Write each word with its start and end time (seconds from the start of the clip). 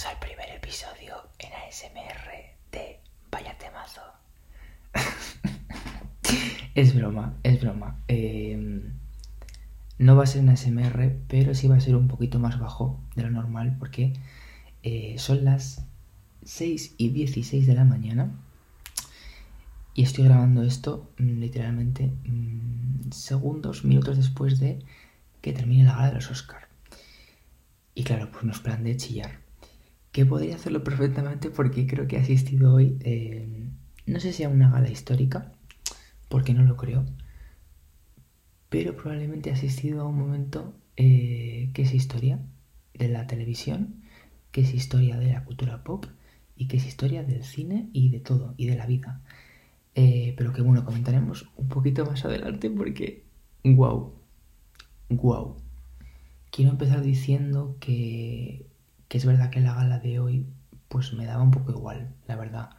bienvenidos 0.00 0.06
al 0.06 0.18
primer 0.18 0.48
episodio 0.56 1.14
en 1.38 1.50
ASMR 1.52 2.30
de 2.72 3.00
Vaya 3.30 3.56
Temazo. 3.58 4.00
es 6.74 6.94
broma, 6.94 7.34
es 7.42 7.60
broma. 7.60 7.98
Em, 8.08 8.94
no 9.98 10.16
va 10.16 10.24
a 10.24 10.26
ser 10.26 10.42
un 10.42 10.50
ASMR, 10.50 11.16
pero 11.28 11.54
sí 11.54 11.68
va 11.68 11.76
a 11.76 11.80
ser 11.80 11.96
un 11.96 12.08
poquito 12.08 12.38
más 12.38 12.58
bajo 12.58 12.98
de 13.14 13.24
lo 13.24 13.30
normal 13.30 13.76
porque 13.78 14.14
eh, 14.82 15.16
son 15.18 15.44
las 15.44 15.84
6 16.44 16.94
y 16.96 17.10
16 17.10 17.66
de 17.66 17.74
la 17.74 17.84
mañana 17.84 18.30
y 19.94 20.04
estoy 20.04 20.24
grabando 20.24 20.62
esto 20.62 21.10
mm, 21.18 21.40
literalmente 21.40 22.06
mm, 22.06 23.10
segundos, 23.10 23.84
minutos 23.84 24.16
después 24.16 24.60
de 24.60 24.78
que 25.42 25.52
termine 25.52 25.84
la 25.84 25.94
gala 25.94 26.08
de 26.08 26.14
los 26.14 26.30
Oscars. 26.30 26.66
Y 27.94 28.04
claro, 28.04 28.30
pues 28.30 28.44
no 28.44 28.52
es 28.52 28.60
plan 28.60 28.84
de 28.84 28.96
chillar. 28.96 29.49
Que 30.12 30.26
podría 30.26 30.56
hacerlo 30.56 30.82
perfectamente 30.82 31.50
porque 31.50 31.86
creo 31.86 32.06
que 32.06 32.16
he 32.16 32.20
asistido 32.20 32.74
hoy, 32.74 32.96
eh, 33.00 33.68
no 34.06 34.20
sé 34.20 34.32
si 34.32 34.42
a 34.42 34.48
una 34.48 34.70
gala 34.70 34.90
histórica, 34.90 35.52
porque 36.28 36.54
no 36.54 36.64
lo 36.64 36.76
creo, 36.76 37.04
pero 38.68 38.96
probablemente 38.96 39.50
he 39.50 39.52
asistido 39.52 40.02
a 40.02 40.06
un 40.06 40.16
momento 40.18 40.74
eh, 40.96 41.70
que 41.74 41.82
es 41.82 41.94
historia 41.94 42.40
de 42.94 43.08
la 43.08 43.26
televisión, 43.26 44.02
que 44.52 44.62
es 44.62 44.74
historia 44.74 45.18
de 45.18 45.32
la 45.32 45.44
cultura 45.44 45.82
pop 45.84 46.06
y 46.56 46.68
que 46.68 46.76
es 46.76 46.86
historia 46.86 47.22
del 47.24 47.44
cine 47.44 47.88
y 47.92 48.10
de 48.10 48.20
todo, 48.20 48.54
y 48.56 48.66
de 48.66 48.76
la 48.76 48.86
vida. 48.86 49.20
Eh, 49.94 50.34
pero 50.36 50.52
que 50.52 50.62
bueno, 50.62 50.84
comentaremos 50.84 51.50
un 51.56 51.68
poquito 51.68 52.06
más 52.06 52.24
adelante 52.24 52.70
porque, 52.70 53.24
wow, 53.64 54.12
wow. 55.08 55.56
Quiero 56.50 56.70
empezar 56.72 57.02
diciendo 57.02 57.76
que, 57.80 58.66
es 59.18 59.26
verdad 59.26 59.50
que 59.50 59.60
la 59.60 59.74
gala 59.74 59.98
de 59.98 60.18
hoy 60.20 60.46
pues 60.88 61.12
me 61.12 61.26
daba 61.26 61.42
un 61.42 61.50
poco 61.50 61.72
igual, 61.72 62.14
la 62.26 62.36
verdad. 62.36 62.70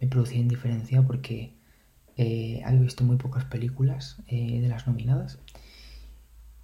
Me 0.00 0.06
producía 0.08 0.38
indiferencia 0.38 1.02
porque 1.02 1.54
eh, 2.16 2.62
había 2.64 2.80
visto 2.80 3.04
muy 3.04 3.16
pocas 3.16 3.44
películas 3.44 4.22
eh, 4.28 4.60
de 4.60 4.68
las 4.68 4.86
nominadas 4.86 5.38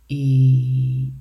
y, 0.09 1.12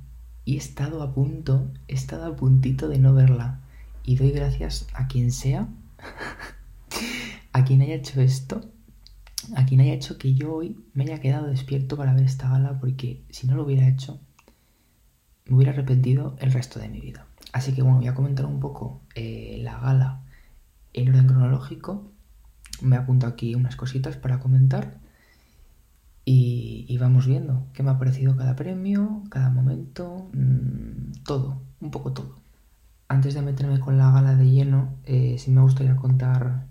y 0.46 0.56
he 0.56 0.58
estado 0.58 1.02
a 1.02 1.14
punto, 1.14 1.72
he 1.88 1.94
estado 1.94 2.26
a 2.26 2.36
puntito 2.36 2.88
de 2.88 3.00
no 3.00 3.14
verla 3.14 3.60
y 4.04 4.16
doy 4.16 4.32
gracias 4.32 4.88
a 4.94 5.08
quien 5.08 5.32
sea, 5.32 5.68
a 7.54 7.64
quien 7.64 7.82
haya 7.82 7.96
hecho 7.96 8.22
esto, 8.22 8.62
a 9.56 9.66
quien 9.66 9.82
haya 9.82 9.94
hecho 9.94 10.18
que 10.18 10.34
yo 10.34 10.54
hoy 10.54 10.78
me 10.94 11.04
haya 11.04 11.20
quedado 11.20 11.48
despierto 11.48 11.98
para 11.98 12.14
ver 12.14 12.24
esta 12.24 12.50
gala 12.50 12.80
porque 12.80 13.24
si 13.30 13.48
no 13.48 13.56
lo 13.56 13.64
hubiera 13.64 13.88
hecho 13.88 14.20
me 15.46 15.56
hubiera 15.56 15.74
arrepentido 15.74 16.36
el 16.40 16.52
resto 16.52 16.80
de 16.80 16.90
mi 16.90 17.02
vida. 17.02 17.28
Así 17.54 17.74
que 17.74 17.82
bueno, 17.82 17.98
voy 17.98 18.08
a 18.08 18.14
comentar 18.14 18.46
un 18.46 18.60
poco 18.60 19.02
eh, 19.16 19.60
la 19.64 19.80
gala 19.80 20.22
en 20.94 21.10
orden 21.10 21.28
cronológico. 21.28 22.12
Me 22.82 22.96
apunto 22.96 23.28
aquí 23.28 23.56
unas 23.56 23.76
cositas 23.76 24.16
para 24.18 24.40
comentar. 24.40 25.00
Y, 26.24 26.98
vamos 27.00 27.26
viendo 27.26 27.66
qué 27.74 27.82
me 27.82 27.90
ha 27.90 27.98
parecido 27.98 28.38
cada 28.38 28.56
premio, 28.56 29.24
cada 29.30 29.50
momento, 29.50 30.30
mm, 30.34 31.24
todo, 31.26 31.62
un 31.82 31.92
poco 31.92 32.14
todo. 32.14 32.38
Antes 33.08 33.34
de 33.34 33.42
meterme 33.42 33.80
con 33.80 33.98
la 33.98 34.12
gala 34.12 34.36
de 34.36 34.50
lleno, 34.50 34.94
eh, 35.06 35.38
sí 35.40 35.52
me 35.52 35.62
gustaría 35.62 35.96
contar, 35.96 36.68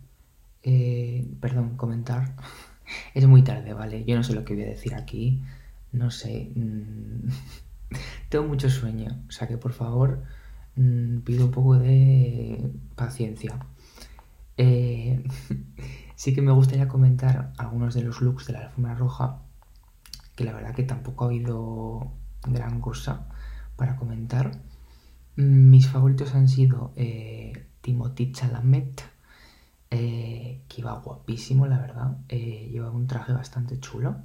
eh, 0.62 1.28
perdón, 1.41 1.77
comentar. 1.77 2.34
es 3.15 3.27
muy 3.27 3.42
tarde, 3.42 3.75
¿vale? 3.75 4.05
Yo 4.05 4.17
no 4.17 4.22
sé 4.22 4.34
lo 4.34 4.44
que 4.44 4.55
voy 4.55 4.62
a 4.65 4.69
decir 4.69 4.94
aquí, 4.94 5.42
no 5.92 6.11
sé. 6.11 6.53
Mm, 6.55 7.28
tengo 8.28 8.47
mucho 8.47 8.70
sueño, 8.70 9.19
o 9.28 9.33
sea 9.33 9.48
que 9.48 9.59
por 9.59 9.72
favor 9.72 10.22
pido 10.74 11.46
un 11.46 11.50
poco 11.50 11.78
de 11.78 12.70
paciencia. 12.96 13.58
Eh, 14.56 15.24
sí 16.16 16.34
que 16.34 16.42
me 16.42 16.52
gustaría 16.52 16.88
comentar 16.88 17.53
algunos 17.58 17.94
de 17.94 18.03
los 18.03 18.20
looks 18.20 18.47
de 18.47 18.54
la 18.54 18.60
alfombra 18.60 18.94
roja, 18.94 19.42
que 20.36 20.44
la 20.44 20.53
verdad 20.53 20.75
que 20.75 20.82
tampoco 20.82 21.25
ha 21.25 21.28
habido 21.28 22.12
gran 22.47 22.80
cosa 22.80 23.28
para 23.76 23.97
comentar. 23.97 24.53
Mis 25.36 25.88
favoritos 25.88 26.34
han 26.34 26.48
sido 26.48 26.92
eh, 26.97 27.66
Timothy 27.80 28.32
Chalamet, 28.32 29.03
eh, 29.91 30.62
que 30.69 30.80
iba 30.80 30.92
guapísimo, 31.00 31.66
la 31.66 31.78
verdad. 31.78 32.19
Eh, 32.28 32.69
llevaba 32.70 32.92
un 32.92 33.06
traje 33.06 33.32
bastante 33.32 33.78
chulo. 33.80 34.16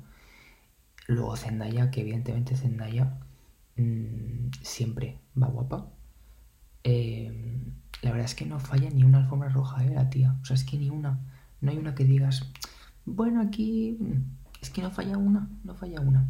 Luego 1.07 1.35
Zendaya, 1.38 1.91
que 1.91 2.01
evidentemente 2.01 2.55
Zendaya 2.55 3.19
Mm, 3.78 4.51
siempre 4.61 5.19
va 5.41 5.47
guapa. 5.47 5.91
Em, 6.85 7.73
la 8.03 8.12
verdad 8.12 8.25
es 8.25 8.35
que 8.35 8.46
no 8.46 8.59
falla 8.59 8.90
ni 8.91 9.03
una 9.03 9.18
alfombra 9.18 9.50
roja, 9.50 9.84
¿eh? 9.84 9.90
La 9.94 10.09
tía. 10.09 10.38
O 10.41 10.46
sea, 10.46 10.56
es 10.56 10.63
que 10.63 10.78
ni 10.78 10.90
una. 10.90 11.19
No 11.62 11.72
hay 11.72 11.78
una 11.78 11.96
que 11.96 12.06
digas, 12.06 12.46
bueno, 13.06 13.41
aquí. 13.41 13.97
Mm, 14.00 14.22
es 14.62 14.69
que 14.69 14.81
no 14.81 14.91
falla 14.91 15.18
una, 15.18 15.50
no 15.63 15.75
falla 15.75 16.00
una. 16.01 16.28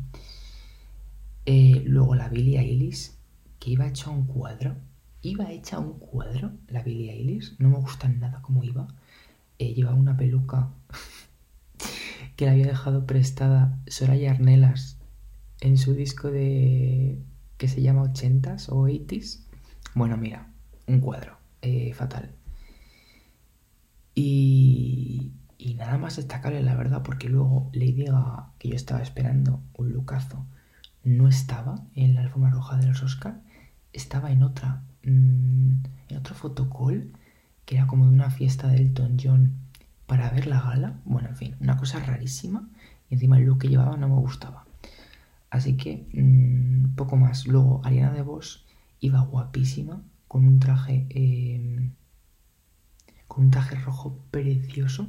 Eh, 1.45 1.83
luego 1.85 2.16
la 2.16 2.29
Billie 2.29 2.59
Eilish, 2.59 3.11
que 3.59 3.71
iba 3.71 3.88
hecha 3.88 4.09
un 4.09 4.25
cuadro. 4.25 4.75
Iba 5.21 5.51
hecha 5.51 5.79
un 5.79 5.99
cuadro, 5.99 6.51
la 6.69 6.81
Billie 6.83 7.11
Eilish. 7.11 7.55
No 7.59 7.69
me 7.69 7.77
gusta 7.79 8.07
nada 8.07 8.41
cómo 8.41 8.63
iba. 8.63 8.87
Eh, 9.59 9.73
llevaba 9.73 9.97
una 9.97 10.16
peluca 10.17 10.69
que 12.37 12.45
la 12.45 12.51
había 12.51 12.67
dejado 12.67 13.05
prestada 13.05 13.77
Soraya 13.87 14.31
Arnelas 14.31 14.97
en 15.61 15.77
su 15.77 15.93
disco 15.93 16.31
de 16.31 17.19
que 17.57 17.67
se 17.67 17.81
llama 17.81 18.03
80s 18.03 18.69
o 18.69 18.87
80s. 18.87 19.44
Bueno, 19.95 20.17
mira, 20.17 20.47
un 20.88 21.00
cuadro, 21.00 21.38
eh, 21.61 21.94
fatal. 21.94 22.29
Y, 24.13 25.31
y 25.57 25.73
nada 25.75 25.97
más 25.97 26.17
destacable, 26.17 26.61
la 26.61 26.75
verdad, 26.75 27.01
porque 27.01 27.29
luego 27.29 27.69
Lady 27.73 28.03
Gaga, 28.03 28.50
que 28.59 28.67
yo 28.69 28.75
estaba 28.75 29.01
esperando 29.01 29.61
un 29.78 29.94
lucazo, 29.94 30.45
no 31.05 31.29
estaba 31.29 31.81
en 31.95 32.13
la 32.13 32.22
alfombra 32.22 32.51
roja 32.51 32.75
de 32.75 32.88
los 32.88 33.03
Oscar, 33.03 33.39
estaba 33.94 34.31
en 34.31 34.44
otra, 34.44 34.84
mm, 35.03 35.72
en 36.09 36.17
otro 36.17 36.35
fotocall, 36.35 37.13
que 37.66 37.75
era 37.75 37.88
como 37.88 38.05
de 38.05 38.11
una 38.11 38.29
fiesta 38.31 38.67
de 38.67 38.78
Elton 38.78 39.17
John 39.22 39.53
para 40.07 40.29
ver 40.29 40.45
la 40.47 40.61
gala. 40.61 41.00
Bueno, 41.05 41.29
en 41.29 41.38
fin, 41.38 41.55
una 41.61 41.78
cosa 41.78 42.00
rarísima. 42.00 42.67
Y 43.09 43.13
encima 43.16 43.38
el 43.38 43.45
look 43.45 43.59
que 43.59 43.69
llevaba 43.69 43.95
no 43.95 44.09
me 44.09 44.16
gustaba. 44.16 44.66
Así 45.50 45.78
que 45.78 46.05
mm, 46.13 46.95
poco 46.95 47.16
más. 47.16 47.47
Luego, 47.47 47.81
Ariana 47.85 48.11
de 48.11 48.22
Vos 48.23 48.64
iba 49.00 49.22
guapísima 49.22 50.03
con 50.28 50.45
un 50.45 50.59
traje 50.59 51.07
em, 51.09 51.91
con 53.28 53.45
un 53.45 53.51
traje 53.51 53.75
rojo 53.75 54.19
precioso. 54.31 55.07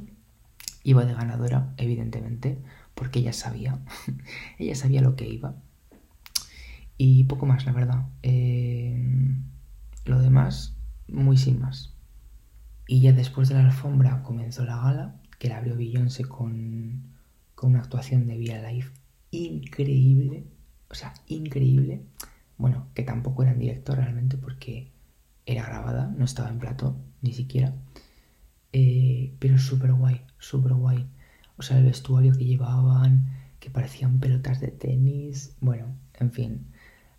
Iba 0.83 1.05
de 1.05 1.13
ganadora, 1.13 1.73
evidentemente, 1.77 2.59
porque 2.95 3.19
ella 3.19 3.33
sabía, 3.33 3.79
ella 4.59 4.75
sabía 4.75 5.01
lo 5.01 5.15
que 5.15 5.27
iba. 5.27 5.55
Y 6.97 7.25
poco 7.25 7.45
más, 7.45 7.65
la 7.65 7.73
verdad. 7.73 8.07
Em, 8.21 9.43
lo 10.05 10.19
demás, 10.21 10.75
muy 11.07 11.37
sin 11.37 11.59
más. 11.59 11.93
Y 12.87 13.01
ya 13.01 13.11
después 13.11 13.49
de 13.49 13.55
la 13.55 13.65
alfombra 13.65 14.23
comenzó 14.23 14.65
la 14.65 14.77
gala, 14.77 15.15
que 15.39 15.49
la 15.49 15.57
abrió 15.57 15.75
Beyoncé 15.75 16.23
con, 16.23 17.03
con 17.53 17.71
una 17.71 17.79
actuación 17.79 18.27
de 18.27 18.37
Via 18.37 18.71
Life 18.71 18.91
increíble, 19.31 20.45
o 20.89 20.95
sea, 20.95 21.13
increíble. 21.27 22.01
Bueno, 22.57 22.87
que 22.93 23.03
tampoco 23.03 23.43
era 23.43 23.51
en 23.51 23.59
directo 23.59 23.95
realmente 23.95 24.37
porque 24.37 24.91
era 25.45 25.63
grabada, 25.65 26.13
no 26.17 26.25
estaba 26.25 26.49
en 26.49 26.59
plato 26.59 26.97
ni 27.21 27.33
siquiera. 27.33 27.73
Eh, 28.73 29.35
pero 29.39 29.57
súper 29.57 29.93
guay, 29.93 30.21
súper 30.39 30.73
guay. 30.73 31.07
O 31.57 31.61
sea, 31.63 31.77
el 31.77 31.85
vestuario 31.85 32.33
que 32.33 32.45
llevaban, 32.45 33.27
que 33.59 33.69
parecían 33.69 34.19
pelotas 34.19 34.59
de 34.59 34.69
tenis. 34.69 35.55
Bueno, 35.61 35.95
en 36.19 36.31
fin. 36.31 36.67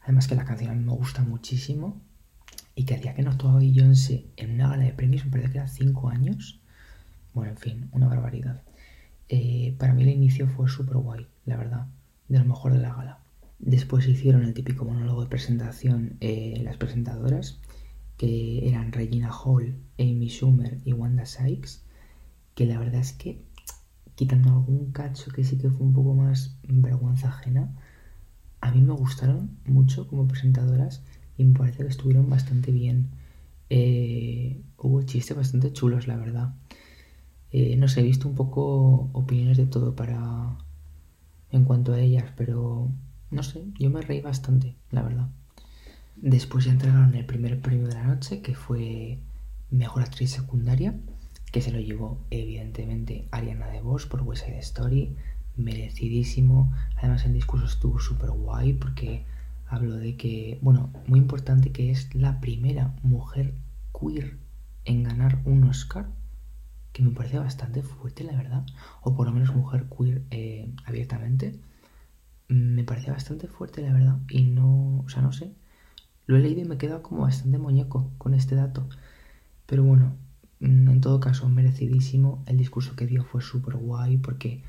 Además 0.03 0.29
que 0.29 0.35
la 0.35 0.45
canción 0.45 0.71
a 0.71 0.75
mí 0.75 0.85
me 0.85 0.93
gusta 0.93 1.23
muchísimo. 1.23 2.01
Y 2.75 2.85
que 2.85 2.95
hacía 2.95 3.15
que 3.15 3.23
no 3.23 3.31
actuaba 3.33 3.59
Beyoncé 3.59 4.27
en 4.37 4.55
una 4.55 4.69
gala 4.69 4.85
de 4.85 4.93
premios, 4.93 5.25
me 5.25 5.33
parece 5.33 5.51
que 5.53 5.59
era 5.59 5.69
5 5.69 6.11
años. 6.11 6.61
Bueno, 7.35 7.53
en 7.53 7.59
fin, 7.59 7.89
una 7.93 8.09
barbaridad. 8.09 8.63
Eh, 9.29 9.75
para 9.79 9.95
mí 9.95 10.03
el 10.03 10.11
inicio 10.11 10.49
fue 10.49 10.69
súper 10.69 10.97
guay, 10.97 11.27
la 11.45 11.57
verdad 11.57 11.89
de 12.29 12.39
lo 12.39 12.45
mejor 12.45 12.73
de 12.73 12.79
la 12.79 12.95
gala. 12.95 13.19
Después 13.59 14.07
hicieron 14.07 14.45
el 14.45 14.55
típico 14.55 14.85
monólogo 14.85 15.23
de 15.23 15.29
presentación 15.29 16.17
eh, 16.21 16.61
las 16.63 16.77
presentadoras, 16.77 17.61
que 18.17 18.69
eran 18.69 18.93
Regina 18.93 19.33
Hall, 19.33 19.77
Amy 19.99 20.29
Schumer 20.29 20.79
y 20.85 20.93
Wanda 20.93 21.27
Sykes, 21.27 21.83
que 22.55 22.67
la 22.67 22.79
verdad 22.79 23.01
es 23.01 23.13
que, 23.13 23.43
quitando 24.15 24.51
algún 24.51 24.93
cacho 24.93 25.31
que 25.33 25.45
sí 25.45 25.59
que 25.59 25.71
fue 25.71 25.87
un 25.87 25.93
poco 25.93 26.15
más 26.15 26.57
vergüenza 26.63 27.29
ajena, 27.29 27.75
a 28.61 28.73
mí 28.73 28.81
me 28.81 28.93
gustaron 28.93 29.57
mucho 29.65 30.09
como 30.09 30.27
presentadoras 30.27 31.03
y 31.37 31.45
me 31.45 31.57
parece 31.57 31.83
que 31.83 31.89
estuvieron 31.89 32.29
bastante 32.29 32.73
bien. 32.73 33.11
Eh, 33.71 34.63
hubo 34.77 35.03
chistes 35.03 35.37
bastante 35.37 35.73
chulos, 35.73 36.09
la 36.09 36.17
verdad. 36.17 36.55
Eh, 37.51 37.77
no 37.77 37.89
sé, 37.89 38.01
he 38.01 38.05
visto 38.05 38.29
un 38.29 38.35
poco 38.35 39.11
opiniones 39.13 39.57
de 39.57 39.67
todo 39.67 39.95
para, 39.95 40.59
en 41.51 41.65
cuanto 41.65 41.93
a 41.93 42.01
ellas, 42.01 42.33
pero 42.37 42.91
no 43.31 43.43
sé, 43.43 43.65
yo 43.79 43.91
me 43.91 44.03
reí 44.03 44.21
bastante, 44.21 44.75
la 44.91 45.03
verdad. 45.03 45.29
Después 46.17 46.65
ya 46.65 46.73
entregaron 46.73 47.15
el 47.15 47.25
primer 47.27 47.61
premio 47.61 47.87
de 47.89 47.95
la 47.95 48.05
noche, 48.05 48.43
que 48.43 48.55
fue 48.55 49.19
Mejor 49.71 50.03
Actriz 50.03 50.31
Secundaria, 50.31 50.95
que 51.53 51.63
se 51.63 51.71
lo 51.71 51.81
llevó 51.81 52.19
evidentemente 52.31 53.29
Ariana 53.31 53.69
DeVos 53.69 54.07
por 54.07 54.23
West 54.23 54.45
Side 54.45 54.59
Story, 54.59 55.17
merecidísimo. 55.57 56.73
Además 56.97 57.25
el 57.25 57.35
discurso 57.35 57.67
estuvo 57.67 57.99
súper 58.01 58.31
guay 58.31 58.73
porque 58.73 59.25
habló 59.67 59.97
de 59.97 60.17
que, 60.17 60.59
bueno, 60.63 60.91
muy 61.07 61.19
importante 61.19 61.73
que 61.73 61.91
es 61.91 62.15
la 62.15 62.41
primera 62.41 62.95
mujer 63.03 63.55
queer 63.99 64.39
en 64.85 65.05
ganar 65.05 65.41
un 65.45 65.65
Oscar, 65.65 66.09
que 66.93 67.03
me 67.03 67.11
parece 67.11 67.39
bastante 67.39 67.83
fuerte, 67.83 68.25
la 68.25 68.37
verdad, 68.37 68.67
o 69.03 69.15
por 69.15 69.27
lo 69.27 69.33
menos 69.33 69.55
mujer 69.55 69.87
queer 69.97 70.23
eh, 70.31 70.73
abiertamente. 70.87 71.59
Me 72.49 72.85
parece 72.85 73.11
bastante 73.11 73.47
fuerte, 73.47 73.83
la 73.83 73.93
verdad, 73.93 74.19
y 74.31 74.45
no, 74.45 75.01
o 75.05 75.09
sea, 75.09 75.23
no 75.23 75.33
sé. 75.33 75.53
Lo 76.27 76.37
he 76.37 76.41
leído 76.41 76.63
y 76.63 76.65
me 76.65 76.77
he 76.77 76.79
quedado 76.79 77.03
como 77.03 77.23
bastante 77.23 77.59
muñeco 77.59 78.11
con 78.19 78.35
este 78.35 78.55
dato. 78.55 78.89
Pero 79.67 79.85
bueno, 79.85 80.17
mm, 80.61 80.89
en 80.91 81.01
todo 81.01 81.21
caso, 81.21 81.49
merecidísimo. 81.49 82.43
El 82.47 82.59
discurso 82.59 82.97
que 82.97 83.07
dio 83.07 83.25
fue 83.25 83.43
súper 83.43 83.77
guay 83.77 84.17
porque 84.19 84.63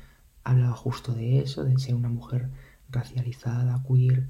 hablaba 0.44 0.74
justo 0.74 1.14
de 1.14 1.40
eso, 1.40 1.64
de 1.64 1.78
ser 1.78 1.94
una 1.94 2.08
mujer 2.08 2.50
racializada, 2.90 3.82
queer. 3.86 4.26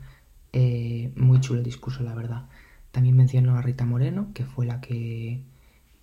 Eh, 0.52 1.12
muy 1.16 1.40
chulo 1.40 1.58
el 1.60 1.64
discurso, 1.64 2.02
la 2.02 2.14
verdad. 2.14 2.48
También 2.92 3.16
mencionó 3.16 3.56
a 3.56 3.62
Rita 3.62 3.84
Moreno, 3.84 4.30
que 4.34 4.44
fue 4.44 4.66
la 4.66 4.80
que 4.80 5.42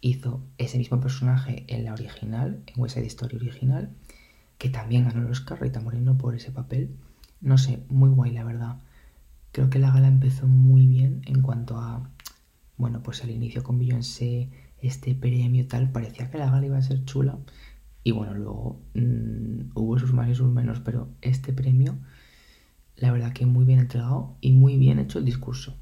hizo 0.01 0.41
ese 0.57 0.77
mismo 0.77 0.99
personaje 1.01 1.65
en 1.67 1.85
la 1.85 1.93
original, 1.93 2.61
en 2.67 2.81
West 2.81 2.95
Side 2.95 3.07
Story 3.07 3.35
original, 3.37 3.89
que 4.57 4.69
también 4.69 5.05
ganó 5.05 5.21
el 5.21 5.31
Oscar, 5.31 5.61
Rita 5.61 5.81
Moreno, 5.81 6.17
por 6.17 6.35
ese 6.35 6.51
papel. 6.51 6.89
No 7.41 7.57
sé, 7.57 7.83
muy 7.89 8.09
guay, 8.09 8.31
la 8.31 8.43
verdad. 8.43 8.77
Creo 9.51 9.69
que 9.69 9.79
la 9.79 9.91
gala 9.91 10.07
empezó 10.07 10.47
muy 10.47 10.87
bien 10.87 11.21
en 11.25 11.41
cuanto 11.41 11.77
a, 11.77 12.09
bueno, 12.77 13.01
pues 13.03 13.23
al 13.23 13.31
inicio 13.31 13.63
con 13.63 13.79
Beyoncé, 13.79 14.49
este 14.81 15.15
premio 15.15 15.67
tal, 15.67 15.91
parecía 15.91 16.29
que 16.29 16.37
la 16.37 16.49
gala 16.49 16.65
iba 16.65 16.77
a 16.77 16.81
ser 16.81 17.05
chula. 17.05 17.37
Y 18.03 18.11
bueno, 18.11 18.33
luego 18.33 18.81
mm, 18.93 19.71
hubo 19.75 19.99
sus 19.99 20.13
más 20.13 20.29
y 20.29 20.35
sus 20.35 20.51
menos, 20.51 20.79
pero 20.79 21.09
este 21.21 21.53
premio, 21.53 21.97
la 22.95 23.11
verdad 23.11 23.33
que 23.33 23.45
muy 23.45 23.65
bien 23.65 23.79
entregado 23.79 24.35
y 24.41 24.53
muy 24.53 24.77
bien 24.77 24.99
hecho 24.99 25.19
el 25.19 25.25
discurso. 25.25 25.75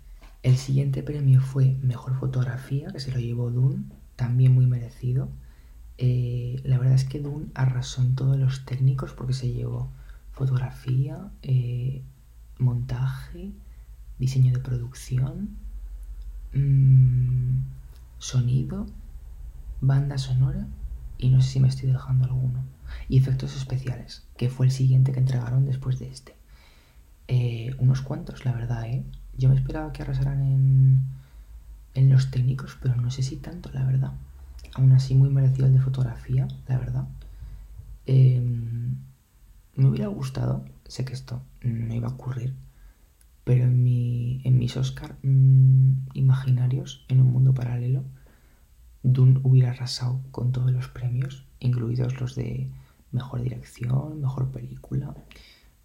El 0.44 0.58
siguiente 0.58 1.04
premio 1.04 1.42
fue 1.42 1.78
Mejor 1.82 2.20
Fotografía, 2.20 2.90
que 2.92 3.00
se 3.00 3.12
lo 3.12 3.20
llevó 3.20 3.52
Dune, 3.52 3.86
también 4.16 4.54
muy 4.54 4.68
merecido. 4.68 5.30
Eh, 5.98 6.62
la 6.64 6.78
verdad 6.78 6.96
es 6.96 7.06
que 7.06 7.20
Dune 7.20 7.48
arrasó 7.54 8.02
en 8.02 8.16
todos 8.16 8.38
los 8.38 8.66
técnicos 8.66 9.14
porque 9.14 9.34
se 9.34 9.52
llevó 9.52 9.92
fotografía, 10.36 11.32
eh, 11.42 12.04
montaje, 12.60 13.52
diseño 14.20 14.54
de 14.54 14.60
producción, 14.60 15.50
mmm, 16.54 17.60
sonido, 18.20 18.86
banda 19.82 20.18
sonora 20.18 20.68
y 21.18 21.30
no 21.30 21.42
sé 21.42 21.52
si 21.52 21.60
me 21.60 21.70
estoy 21.70 21.90
dejando 21.90 22.26
alguno. 22.26 22.64
Y 23.10 23.18
efectos 23.18 23.56
especiales, 23.56 24.24
que 24.38 24.50
fue 24.50 24.68
el 24.68 24.72
siguiente 24.72 25.12
que 25.12 25.20
entregaron 25.20 25.66
después 25.66 26.00
de 26.00 26.10
este. 26.10 26.36
Eh, 27.28 27.76
unos 27.80 28.02
cuantos, 28.02 28.46
la 28.46 28.54
verdad, 28.54 28.86
¿eh? 28.86 29.04
Yo 29.38 29.50
me 29.50 29.56
esperaba 29.56 29.92
que 29.92 30.04
arrasaran 30.04 30.42
en, 30.42 31.02
en 31.94 32.10
los 32.10 32.30
técnicos, 32.30 32.78
pero 32.82 32.96
no 32.96 33.10
sé 33.10 33.24
si 33.24 33.38
tanto, 33.38 33.72
la 33.74 33.84
verdad. 33.84 34.12
Aún 34.76 34.92
así, 34.92 35.16
muy 35.16 35.30
merecido 35.30 35.66
el 35.66 35.74
de 35.74 35.80
fotografía, 35.80 36.48
la 36.68 36.78
verdad. 36.78 37.08
Em, 38.06 38.98
me 39.76 39.88
hubiera 39.88 40.08
gustado, 40.08 40.66
sé 40.86 41.06
que 41.06 41.14
esto 41.14 41.42
no 41.62 41.94
iba 41.94 42.08
a 42.08 42.14
ocurrir, 42.14 42.54
pero 43.44 43.66
en, 43.66 43.84
mi, 43.84 44.42
en 44.44 44.58
mis 44.58 44.76
Oscar 44.78 45.18
mm, 45.22 46.08
imaginarios, 46.14 47.06
en 47.10 47.22
un 47.22 47.32
mundo 47.32 47.54
paralelo, 47.54 48.04
Dune 49.04 49.40
hubiera 49.44 49.70
arrasado 49.72 50.22
con 50.32 50.52
todos 50.52 50.72
los 50.72 50.88
premios, 50.88 51.46
incluidos 51.60 52.20
los 52.20 52.36
de 52.36 52.70
mejor 53.12 53.44
dirección, 53.44 54.20
mejor 54.20 54.50
película. 54.52 55.14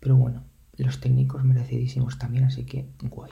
Pero 0.00 0.16
bueno, 0.16 0.42
los 0.78 1.00
técnicos 1.00 1.44
merecidísimos 1.44 2.18
también, 2.18 2.44
así 2.44 2.64
que 2.64 2.88
guay. 3.02 3.30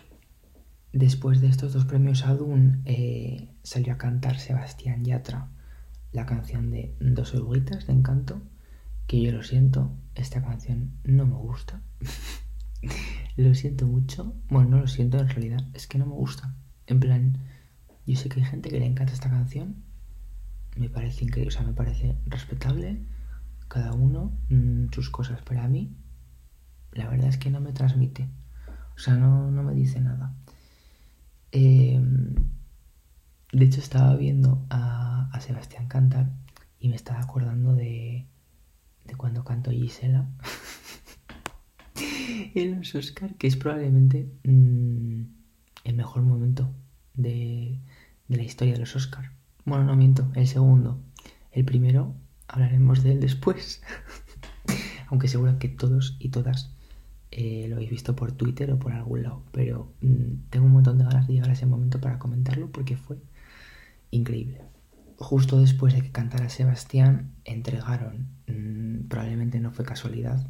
Después 0.93 1.41
de 1.41 1.49
estos 1.49 1.73
dos 1.73 1.87
premios 1.87 2.25
a 2.27 2.35
Dune, 2.35 2.81
eh, 2.85 3.49
salió 3.63 3.95
a 3.95 3.99
cantar 3.99 4.39
Sebastián 4.39 5.05
Yatra 5.05 5.49
la 6.13 6.27
canción 6.27 6.71
de 6.71 6.95
Dos 7.01 7.35
oruguitas 7.35 7.87
de 7.87 7.93
Encanto, 7.93 8.41
que 9.09 9.23
yo 9.23 9.33
lo 9.33 9.43
siento, 9.43 9.91
esta 10.15 10.43
canción 10.43 10.93
no 11.03 11.27
me 11.27 11.35
gusta. 11.35 11.81
lo 13.37 13.55
siento 13.55 13.87
mucho. 13.87 14.35
Bueno, 14.51 14.69
no 14.69 14.81
lo 14.81 14.87
siento 14.87 15.19
en 15.19 15.29
realidad, 15.31 15.67
es 15.73 15.87
que 15.89 15.99
no 15.99 16.05
me 16.05 16.13
gusta. 16.13 16.55
En 16.87 17.01
plan, 17.01 17.39
yo 18.07 18.17
sé 18.17 18.29
que 18.29 18.41
hay 18.41 18.47
gente 18.47 18.69
que 18.69 18.79
le 18.79 18.87
encanta 18.87 19.15
esta 19.15 19.31
canción. 19.31 19.83
Me 20.77 20.91
parece 20.91 21.25
increíble, 21.25 21.49
o 21.49 21.51
sea, 21.51 21.67
me 21.67 21.73
parece 21.73 22.17
respetable. 22.27 23.03
Cada 23.67 23.95
uno 23.95 24.39
mmm, 24.51 24.89
sus 24.93 25.09
cosas, 25.09 25.41
pero 25.43 25.63
a 25.63 25.69
mí, 25.69 25.97
la 26.93 27.09
verdad 27.09 27.31
es 27.31 27.39
que 27.39 27.51
no 27.51 27.61
me 27.61 27.73
transmite. 27.73 28.29
O 28.95 28.99
sea, 28.99 29.15
no, 29.15 29.51
no 29.51 29.63
me 29.63 29.73
dice 29.73 30.01
nada. 30.01 30.35
Eh, 31.51 31.99
de 33.53 33.65
hecho, 33.65 33.81
estaba 33.81 34.15
viendo 34.17 34.67
a, 34.69 35.31
a 35.33 35.41
Sebastián 35.41 35.89
cantar 35.89 36.31
y 36.79 36.91
me 36.91 36.97
estaba 36.97 37.21
acordando 37.21 37.75
de, 37.75 38.27
de 39.09 39.17
cuando 39.17 39.45
canto 39.45 39.73
Gisela 39.73 40.29
en 42.55 42.79
los 42.79 42.95
Oscar, 42.95 43.35
que 43.35 43.49
es 43.49 43.57
probablemente 43.57 44.31
mmm, 44.45 45.23
el 45.85 45.95
mejor 45.97 46.23
momento 46.23 46.71
de, 47.15 47.81
de, 48.29 48.37
la 48.37 48.45
historia 48.45 48.75
de 48.75 48.81
los 48.81 48.95
Oscar. 48.95 49.33
Bueno, 49.65 49.85
no 49.85 49.97
miento, 49.97 50.31
el 50.35 50.47
segundo. 50.47 51.01
El 51.51 51.65
primero 51.65 52.15
hablaremos 52.47 53.03
de 53.03 53.13
él 53.13 53.21
después. 53.21 53.83
Aunque 55.09 55.29
seguro 55.29 55.59
que 55.59 55.69
todos 55.69 56.17
y 56.21 56.29
todas 56.29 56.71
eh, 57.31 57.67
lo 57.69 57.77
habéis 57.77 57.91
visto 57.91 58.15
por 58.15 58.33
Twitter 58.33 58.71
o 58.71 58.79
por 58.79 58.93
algún 58.93 59.23
lado. 59.23 59.43
Pero 59.53 59.93
mmm, 60.03 60.49
tengo 60.51 60.67
un 60.67 60.73
montón 60.73 60.99
de 60.99 61.05
ganas 61.05 61.27
de 61.27 61.35
llegar 61.35 61.51
a 61.51 61.55
ese 61.55 61.67
momento 61.67 62.01
para 62.01 62.19
comentarlo 62.19 62.71
porque 62.71 62.97
fue 62.97 63.19
increíble. 64.11 64.63
Justo 65.19 65.61
después 65.61 65.95
de 65.95 66.03
que 66.03 66.13
cantara 66.13 66.49
Sebastián, 66.49 67.35
entregaron 67.45 68.29
mmm, 68.47 69.09
probablemente 69.09 69.59
no 69.61 69.73
fue 69.73 69.85
casualidad, 69.85 70.47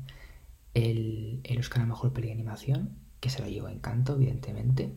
el, 0.74 1.40
el 1.44 1.58
Oscar 1.58 1.82
a 1.82 1.86
Mejor 1.86 2.12
Peli 2.12 2.28
de 2.28 2.34
Animación, 2.34 2.90
que 3.20 3.30
se 3.30 3.40
lo 3.40 3.48
llevó 3.48 3.68
Encanto, 3.68 4.14
evidentemente. 4.14 4.92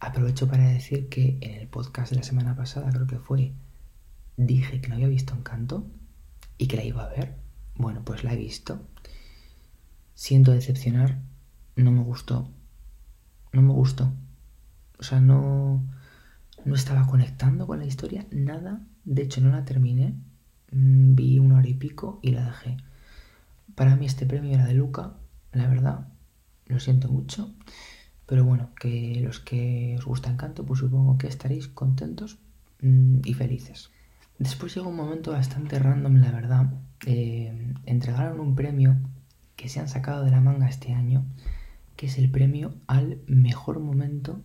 Aprovecho 0.00 0.48
para 0.48 0.66
decir 0.66 1.08
que 1.10 1.36
en 1.42 1.52
el 1.60 1.68
podcast 1.68 2.10
de 2.10 2.16
la 2.16 2.22
semana 2.22 2.56
pasada, 2.56 2.90
creo 2.90 3.06
que 3.06 3.18
fue, 3.18 3.52
dije 4.38 4.80
que 4.80 4.88
no 4.88 4.94
había 4.94 5.08
visto 5.08 5.34
Encanto 5.34 5.86
y 6.56 6.66
que 6.66 6.76
la 6.76 6.84
iba 6.84 7.04
a 7.04 7.08
ver. 7.08 7.36
Bueno, 7.76 8.02
pues 8.02 8.24
la 8.24 8.32
he 8.32 8.36
visto. 8.36 8.80
Siento 10.14 10.52
decepcionar, 10.52 11.18
no 11.76 11.92
me 11.92 12.02
gustó. 12.02 12.48
No 13.52 13.60
me 13.62 13.72
gustó. 13.72 14.10
O 14.98 15.02
sea, 15.02 15.20
no, 15.20 15.82
no 16.64 16.74
estaba 16.74 17.06
conectando 17.06 17.66
con 17.66 17.78
la 17.78 17.86
historia, 17.86 18.26
nada. 18.30 18.86
De 19.04 19.22
hecho, 19.22 19.40
no 19.40 19.50
la 19.50 19.64
terminé 19.64 20.14
Mm, 20.72 21.14
vi 21.14 21.38
una 21.38 21.58
hora 21.58 21.68
y 21.68 21.74
pico 21.74 22.20
y 22.22 22.30
la 22.30 22.44
dejé. 22.46 22.76
Para 23.74 23.96
mí 23.96 24.06
este 24.06 24.26
premio 24.26 24.54
era 24.54 24.66
de 24.66 24.74
Luca, 24.74 25.14
la 25.52 25.68
verdad, 25.68 26.08
lo 26.66 26.80
siento 26.80 27.08
mucho, 27.08 27.54
pero 28.26 28.44
bueno, 28.44 28.70
que 28.80 29.20
los 29.22 29.40
que 29.40 29.96
os 29.98 30.04
gusta 30.04 30.30
Encanto, 30.30 30.64
pues 30.64 30.80
supongo 30.80 31.18
que 31.18 31.26
estaréis 31.26 31.68
contentos 31.68 32.38
mmm, 32.82 33.20
y 33.24 33.34
felices. 33.34 33.90
Después 34.38 34.74
llegó 34.74 34.88
un 34.88 34.96
momento 34.96 35.32
bastante 35.32 35.78
random, 35.78 36.16
la 36.16 36.30
verdad. 36.32 36.72
Eh, 37.06 37.74
entregaron 37.86 38.40
un 38.40 38.54
premio 38.54 38.96
que 39.56 39.68
se 39.68 39.80
han 39.80 39.88
sacado 39.88 40.24
de 40.24 40.30
la 40.30 40.40
manga 40.40 40.68
este 40.68 40.94
año, 40.94 41.24
que 41.96 42.06
es 42.06 42.18
el 42.18 42.30
premio 42.30 42.74
al 42.86 43.20
mejor 43.26 43.80
momento 43.80 44.42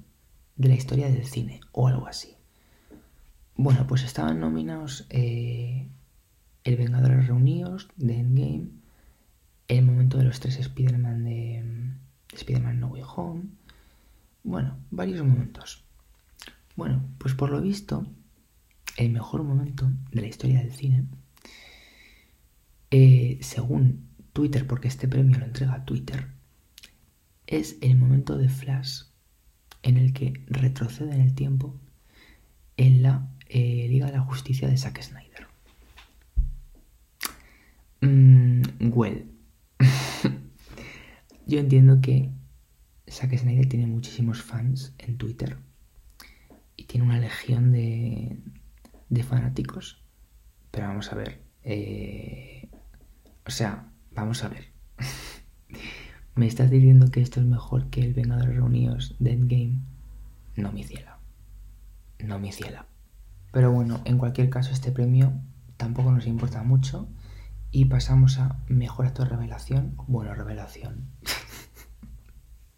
de 0.56 0.70
la 0.70 0.76
historia 0.76 1.10
del 1.10 1.26
cine, 1.26 1.62
o 1.72 1.88
algo 1.88 2.08
así. 2.08 2.36
Bueno, 3.56 3.86
pues 3.88 4.04
estaban 4.04 4.40
nominados 4.40 5.06
eh, 5.10 5.88
el 6.64 6.76
Vengadores 6.76 7.28
Reunidos 7.28 7.90
de 7.96 8.20
Endgame, 8.20 8.70
el 9.68 9.86
momento 9.86 10.18
de 10.18 10.26
los 10.26 10.40
tres 10.40 10.58
Spider-Man 10.58 11.24
de, 11.24 11.64
de 11.64 12.36
Spider-Man 12.36 12.80
No 12.80 12.88
Way 12.88 13.04
Home, 13.16 13.44
bueno, 14.44 14.78
varios 14.92 15.26
momentos. 15.26 15.84
Bueno, 16.76 17.04
pues 17.18 17.34
por 17.34 17.50
lo 17.50 17.62
visto, 17.62 18.06
el 18.98 19.12
mejor 19.12 19.44
momento 19.44 19.90
de 20.12 20.22
la 20.22 20.28
historia 20.28 20.60
del 20.60 20.72
cine, 20.72 21.06
eh, 22.92 23.40
según 23.42 24.08
Twitter, 24.34 24.68
porque 24.68 24.88
este 24.88 25.08
premio 25.08 25.40
lo 25.40 25.46
entrega 25.46 25.86
Twitter, 25.86 26.28
es 27.48 27.78
el 27.82 27.98
momento 27.98 28.38
de 28.38 28.50
Flash 28.50 29.04
en 29.86 29.98
el 29.98 30.14
que 30.14 30.34
retrocede 30.48 31.14
en 31.14 31.22
el 31.22 31.36
tiempo 31.36 31.80
en 32.76 33.04
la 33.04 33.30
eh, 33.48 33.86
Liga 33.88 34.08
de 34.08 34.14
la 34.14 34.22
Justicia 34.22 34.68
de 34.68 34.78
Zack 34.78 35.02
Snyder. 35.02 35.48
Mm, 38.02 38.64
well. 38.92 39.32
Yo 41.46 41.60
entiendo 41.60 42.02
que 42.02 42.32
Zack 43.08 43.38
Snyder 43.38 43.70
tiene 43.70 43.86
muchísimos 43.86 44.42
fans 44.42 44.96
en 44.98 45.18
Twitter 45.18 45.58
y 46.76 46.86
tiene 46.86 47.06
una 47.06 47.20
legión 47.20 47.72
de, 47.72 48.40
de 49.10 49.24
fanáticos. 49.24 50.02
Pero 50.72 50.88
vamos 50.88 51.12
a 51.12 51.16
ver. 51.16 51.44
Eh, 51.64 52.70
o 53.46 53.52
sea, 53.52 53.92
vamos 54.12 54.44
a 54.44 54.50
ver. 54.50 54.75
¿Me 56.36 56.48
estás 56.48 56.70
diciendo 56.70 57.10
que 57.12 57.22
esto 57.22 57.40
es 57.40 57.46
mejor 57.46 57.90
que 57.90 58.02
el 58.02 58.14
Vengador 58.14 58.50
Reunidos 58.50 59.16
de 59.20 59.32
Endgame? 59.32 59.80
No, 60.58 60.70
mi 60.74 60.84
ciela. 60.84 61.18
No, 62.20 62.40
mi 62.40 62.52
ciela. 62.52 62.88
Pero 63.54 63.72
bueno, 63.72 64.02
en 64.04 64.18
cualquier 64.18 64.50
caso, 64.50 64.74
este 64.74 64.92
premio 64.92 65.32
tampoco 65.78 66.12
nos 66.12 66.28
importa 66.28 66.62
mucho. 66.62 67.08
Y 67.72 67.86
pasamos 67.86 68.38
a 68.38 68.62
Mejor 68.68 69.06
Actor 69.06 69.30
Revelación. 69.30 69.96
Bueno, 70.08 70.36
Revelación. 70.36 71.06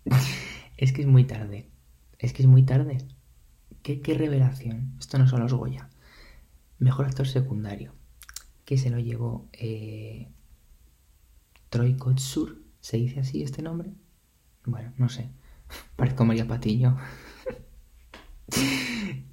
es 0.78 0.94
que 0.94 1.02
es 1.02 1.08
muy 1.08 1.24
tarde. 1.24 1.68
Es 2.20 2.34
que 2.34 2.44
es 2.44 2.48
muy 2.48 2.62
tarde. 2.62 3.00
¿Qué, 3.82 4.02
qué 4.02 4.14
revelación? 4.14 4.94
Esto 5.00 5.18
no 5.18 5.28
son 5.28 5.40
los 5.40 5.54
Goya. 5.56 5.90
Mejor 6.78 7.08
actor 7.08 7.28
secundario. 7.28 7.96
Que 8.66 8.78
se 8.78 8.92
lo 8.92 9.00
llevó 9.00 9.50
eh, 9.54 10.30
Troy 11.72 11.98
Kotsur. 11.98 12.67
¿Se 12.80 12.98
dice 12.98 13.20
así 13.22 13.44
este 13.44 13.62
nombre? 13.62 13.94
Bueno, 14.66 14.94
no 14.98 15.10
sé. 15.10 15.30
Parezco 15.96 16.26
María 16.26 16.48
Patillo. 16.48 16.98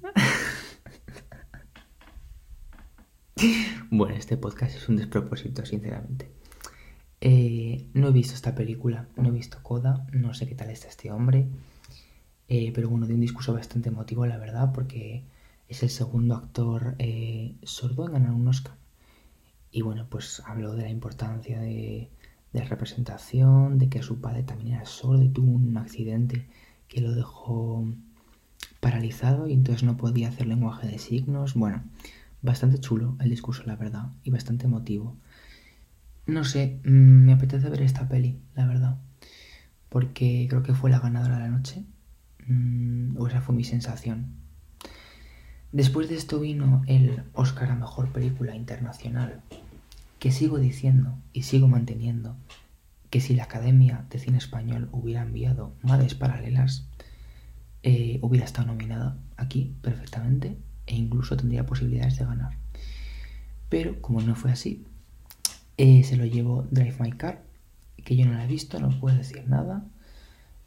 bueno, 3.89 4.15
este 4.15 4.37
podcast 4.37 4.75
es 4.75 4.87
un 4.89 4.97
despropósito, 4.97 5.65
sinceramente. 5.65 6.29
Eh, 7.21 7.89
no 7.93 8.09
he 8.09 8.11
visto 8.11 8.33
esta 8.35 8.53
película, 8.53 9.07
no 9.15 9.29
he 9.29 9.31
visto 9.31 9.57
Coda, 9.63 10.05
no 10.11 10.33
sé 10.33 10.47
qué 10.47 10.55
tal 10.55 10.69
está 10.69 10.87
este 10.89 11.11
hombre. 11.11 11.47
Eh, 12.47 12.71
pero 12.73 12.89
bueno, 12.89 13.07
de 13.07 13.15
un 13.15 13.21
discurso 13.21 13.53
bastante 13.53 13.89
emotivo, 13.89 14.25
la 14.25 14.37
verdad, 14.37 14.71
porque 14.73 15.25
es 15.67 15.81
el 15.83 15.89
segundo 15.89 16.35
actor 16.35 16.95
eh, 16.99 17.55
sordo 17.63 18.05
en 18.05 18.13
ganar 18.13 18.31
un 18.31 18.47
Oscar. 18.47 18.75
Y 19.71 19.81
bueno, 19.81 20.07
pues 20.09 20.41
habló 20.45 20.75
de 20.75 20.83
la 20.83 20.89
importancia 20.89 21.59
de, 21.59 22.09
de 22.55 22.63
representación, 22.63 23.77
de 23.77 23.89
que 23.89 24.01
su 24.01 24.21
padre 24.21 24.43
también 24.43 24.75
era 24.75 24.85
sordo 24.85 25.21
y 25.21 25.29
tuvo 25.29 25.51
un 25.51 25.77
accidente 25.77 26.47
que 26.87 27.01
lo 27.01 27.13
dejó 27.13 27.85
paralizado 28.79 29.47
y 29.47 29.53
entonces 29.53 29.83
no 29.83 29.97
podía 29.97 30.29
hacer 30.29 30.47
lenguaje 30.47 30.87
de 30.87 30.97
signos. 30.97 31.53
Bueno, 31.53 31.83
bastante 32.41 32.79
chulo 32.79 33.17
el 33.19 33.29
discurso, 33.29 33.63
la 33.65 33.75
verdad, 33.75 34.07
y 34.23 34.31
bastante 34.31 34.65
emotivo. 34.67 35.17
No 36.27 36.43
sé, 36.45 36.79
mm, 36.85 37.25
me 37.25 37.33
apetece 37.33 37.69
ver 37.69 37.81
esta 37.81 38.07
peli, 38.07 38.39
la 38.55 38.65
verdad, 38.65 38.97
porque 39.89 40.47
creo 40.49 40.63
que 40.63 40.73
fue 40.73 40.89
la 40.89 40.99
ganadora 40.99 41.35
de 41.35 41.41
la 41.41 41.49
noche, 41.49 41.83
mm, 42.47 43.17
o 43.17 43.27
esa 43.27 43.41
fue 43.41 43.53
mi 43.53 43.65
sensación. 43.65 44.27
Después 45.73 46.07
de 46.07 46.15
esto 46.15 46.39
vino 46.39 46.83
el 46.87 47.23
Oscar 47.33 47.69
a 47.69 47.75
Mejor 47.75 48.13
Película 48.13 48.55
Internacional, 48.55 49.41
que 50.19 50.31
sigo 50.31 50.59
diciendo 50.59 51.17
y 51.33 51.43
sigo 51.43 51.67
manteniendo 51.67 52.37
que 53.09 53.21
si 53.21 53.35
la 53.35 53.43
Academia 53.43 54.05
de 54.09 54.19
Cine 54.19 54.37
Español 54.37 54.89
hubiera 54.91 55.21
enviado 55.21 55.73
Madres 55.81 56.15
Paralelas, 56.15 56.87
eh, 57.83 58.19
hubiera 58.21 58.45
estado 58.45 58.67
nominada 58.67 59.17
aquí 59.37 59.75
perfectamente 59.81 60.57
e 60.87 60.95
incluso 60.95 61.37
tendría 61.37 61.65
posibilidades 61.65 62.17
de 62.17 62.25
ganar. 62.25 62.57
Pero 63.69 64.01
como 64.01 64.21
no 64.21 64.35
fue 64.35 64.51
así, 64.51 64.85
eh, 65.77 66.03
se 66.03 66.17
lo 66.17 66.25
llevó 66.25 66.67
Drive 66.71 66.97
My 66.99 67.11
Car, 67.11 67.43
que 68.03 68.15
yo 68.15 68.25
no 68.25 68.33
la 68.33 68.45
he 68.45 68.47
visto, 68.47 68.79
no 68.79 68.89
puedo 68.99 69.17
decir 69.17 69.47
nada. 69.47 69.85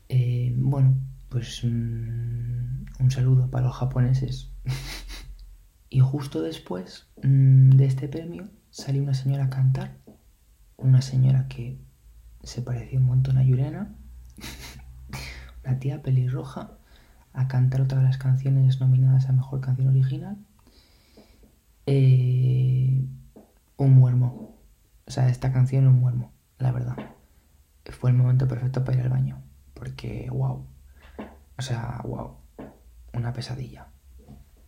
Eh, 0.08 0.54
bueno, 0.56 0.94
pues 1.28 1.62
mm, 1.64 2.86
un 3.00 3.10
saludo 3.10 3.50
para 3.50 3.66
los 3.66 3.76
japoneses. 3.76 4.50
y 5.90 6.00
justo 6.00 6.42
después 6.42 7.06
mm, 7.22 7.70
de 7.70 7.86
este 7.86 8.08
premio 8.08 8.48
salió 8.78 9.02
una 9.02 9.14
señora 9.14 9.46
a 9.46 9.50
cantar, 9.50 9.96
una 10.76 11.02
señora 11.02 11.48
que 11.48 11.80
se 12.44 12.62
parecía 12.62 13.00
un 13.00 13.06
montón 13.06 13.36
a 13.36 13.42
Yurena, 13.42 13.92
una 15.64 15.80
tía 15.80 16.00
pelirroja, 16.00 16.78
a 17.32 17.48
cantar 17.48 17.80
otra 17.80 17.98
de 17.98 18.04
las 18.04 18.18
canciones 18.18 18.80
nominadas 18.80 19.28
a 19.28 19.32
Mejor 19.32 19.60
Canción 19.60 19.88
Original. 19.88 20.36
Eh, 21.86 23.04
un 23.76 23.92
muermo. 23.94 24.56
O 25.06 25.10
sea, 25.10 25.28
esta 25.28 25.52
canción 25.52 25.86
un 25.88 25.98
muermo, 25.98 26.32
la 26.58 26.70
verdad. 26.70 26.96
Fue 27.84 28.10
el 28.10 28.16
momento 28.16 28.46
perfecto 28.46 28.84
para 28.84 28.98
ir 28.98 29.04
al 29.04 29.10
baño. 29.10 29.42
Porque, 29.74 30.28
wow. 30.30 30.64
O 31.58 31.62
sea, 31.62 32.00
wow. 32.04 32.36
Una 33.12 33.32
pesadilla. 33.32 33.88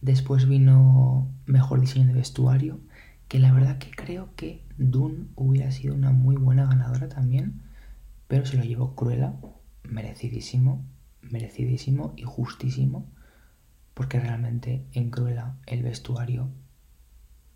Después 0.00 0.48
vino 0.48 1.28
Mejor 1.46 1.80
Diseño 1.80 2.06
de 2.06 2.14
Vestuario. 2.14 2.80
Que 3.30 3.38
la 3.38 3.50
verdad 3.52 3.78
que 3.78 3.90
creo 3.90 4.34
que 4.36 4.62
Dune 4.76 5.28
hubiera 5.36 5.70
sido 5.70 5.94
una 5.94 6.10
muy 6.10 6.36
buena 6.36 6.66
ganadora 6.66 7.08
también. 7.08 7.62
Pero 8.28 8.44
se 8.44 8.58
lo 8.58 8.64
llevó 8.64 8.94
Cruella. 8.94 9.36
Merecidísimo 9.84 10.84
merecidísimo 11.22 12.12
y 12.16 12.22
justísimo, 12.22 13.06
porque 13.94 14.20
realmente 14.20 14.84
en 14.92 15.10
Cruella 15.10 15.54
el 15.66 15.82
vestuario 15.82 16.48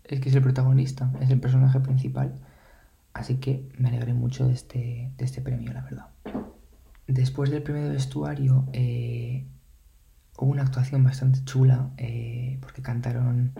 es 0.03 0.19
que 0.19 0.29
es 0.29 0.35
el 0.35 0.43
protagonista, 0.43 1.11
es 1.19 1.29
el 1.29 1.39
personaje 1.39 1.79
principal, 1.79 2.39
así 3.13 3.37
que 3.37 3.67
me 3.77 3.89
alegré 3.89 4.13
mucho 4.13 4.47
de 4.47 4.53
este, 4.53 5.11
de 5.17 5.25
este 5.25 5.41
premio, 5.41 5.73
la 5.73 5.81
verdad. 5.81 6.07
Después 7.07 7.49
del 7.49 7.63
premio 7.63 7.83
de 7.83 7.89
vestuario 7.89 8.67
eh, 8.73 9.45
hubo 10.37 10.51
una 10.51 10.63
actuación 10.63 11.03
bastante 11.03 11.43
chula, 11.43 11.91
eh, 11.97 12.57
porque 12.61 12.81
cantaron 12.81 13.53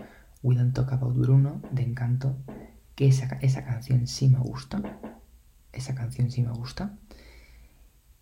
We 0.46 0.54
Don't 0.54 0.72
Talk 0.72 0.92
About 0.92 1.16
Bruno 1.16 1.60
de 1.72 1.82
Encanto, 1.82 2.36
que 2.94 3.08
esa, 3.08 3.26
esa 3.40 3.64
canción 3.64 4.06
sí 4.06 4.28
me 4.28 4.38
gusta, 4.38 4.80
esa 5.72 5.96
canción 5.96 6.30
sí 6.30 6.40
me 6.42 6.52
gusta. 6.52 6.94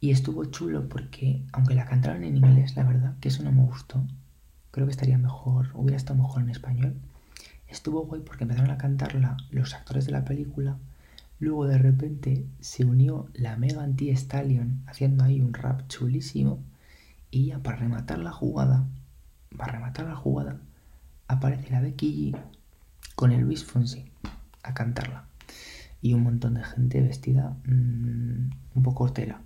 Y 0.01 0.11
estuvo 0.11 0.47
chulo 0.47 0.89
porque, 0.89 1.45
aunque 1.53 1.75
la 1.75 1.85
cantaron 1.85 2.25
en 2.25 2.39
inglés, 2.39 2.77
la 2.77 2.85
verdad, 2.85 3.15
que 3.21 3.29
eso 3.29 3.43
no 3.43 3.53
me 3.53 3.61
gustó. 3.61 4.03
Creo 4.71 4.87
que 4.87 4.93
estaría 4.93 5.19
mejor, 5.19 5.69
hubiera 5.75 5.99
estado 5.99 6.23
mejor 6.23 6.41
en 6.41 6.49
español. 6.49 6.97
Estuvo 7.69 8.07
guay 8.07 8.23
porque 8.23 8.45
empezaron 8.45 8.71
a 8.71 8.79
cantarla 8.79 9.37
los 9.51 9.75
actores 9.75 10.07
de 10.07 10.13
la 10.13 10.25
película. 10.25 10.79
Luego 11.41 11.67
de 11.67 11.77
repente 11.77 12.47
se 12.59 12.87
unió 12.87 13.29
la 13.35 13.59
Mega 13.59 13.83
Anti 13.83 14.09
Stallion 14.09 14.83
haciendo 14.87 15.25
ahí 15.25 15.43
un 15.43 15.53
rap 15.53 15.87
chulísimo. 15.89 16.59
Y 17.31 17.49
ya 17.49 17.59
para 17.59 17.77
rematar 17.77 18.21
la 18.21 18.33
jugada, 18.33 18.87
para 19.59 19.73
rematar 19.73 20.07
la 20.07 20.17
jugada, 20.17 20.57
aparece 21.29 21.71
la 21.71 21.81
Becky 21.81 22.35
con 23.15 23.33
el 23.33 23.41
Luis 23.41 23.65
Fonsi 23.65 24.05
a 24.63 24.75
cantarla. 24.75 25.27
Y 26.03 26.13
un 26.13 26.23
montón 26.23 26.55
de 26.55 26.65
gente 26.65 27.01
vestida 27.01 27.57
mmm, 27.65 28.51
un 28.75 28.83
poco 28.83 29.05
hortera. 29.05 29.41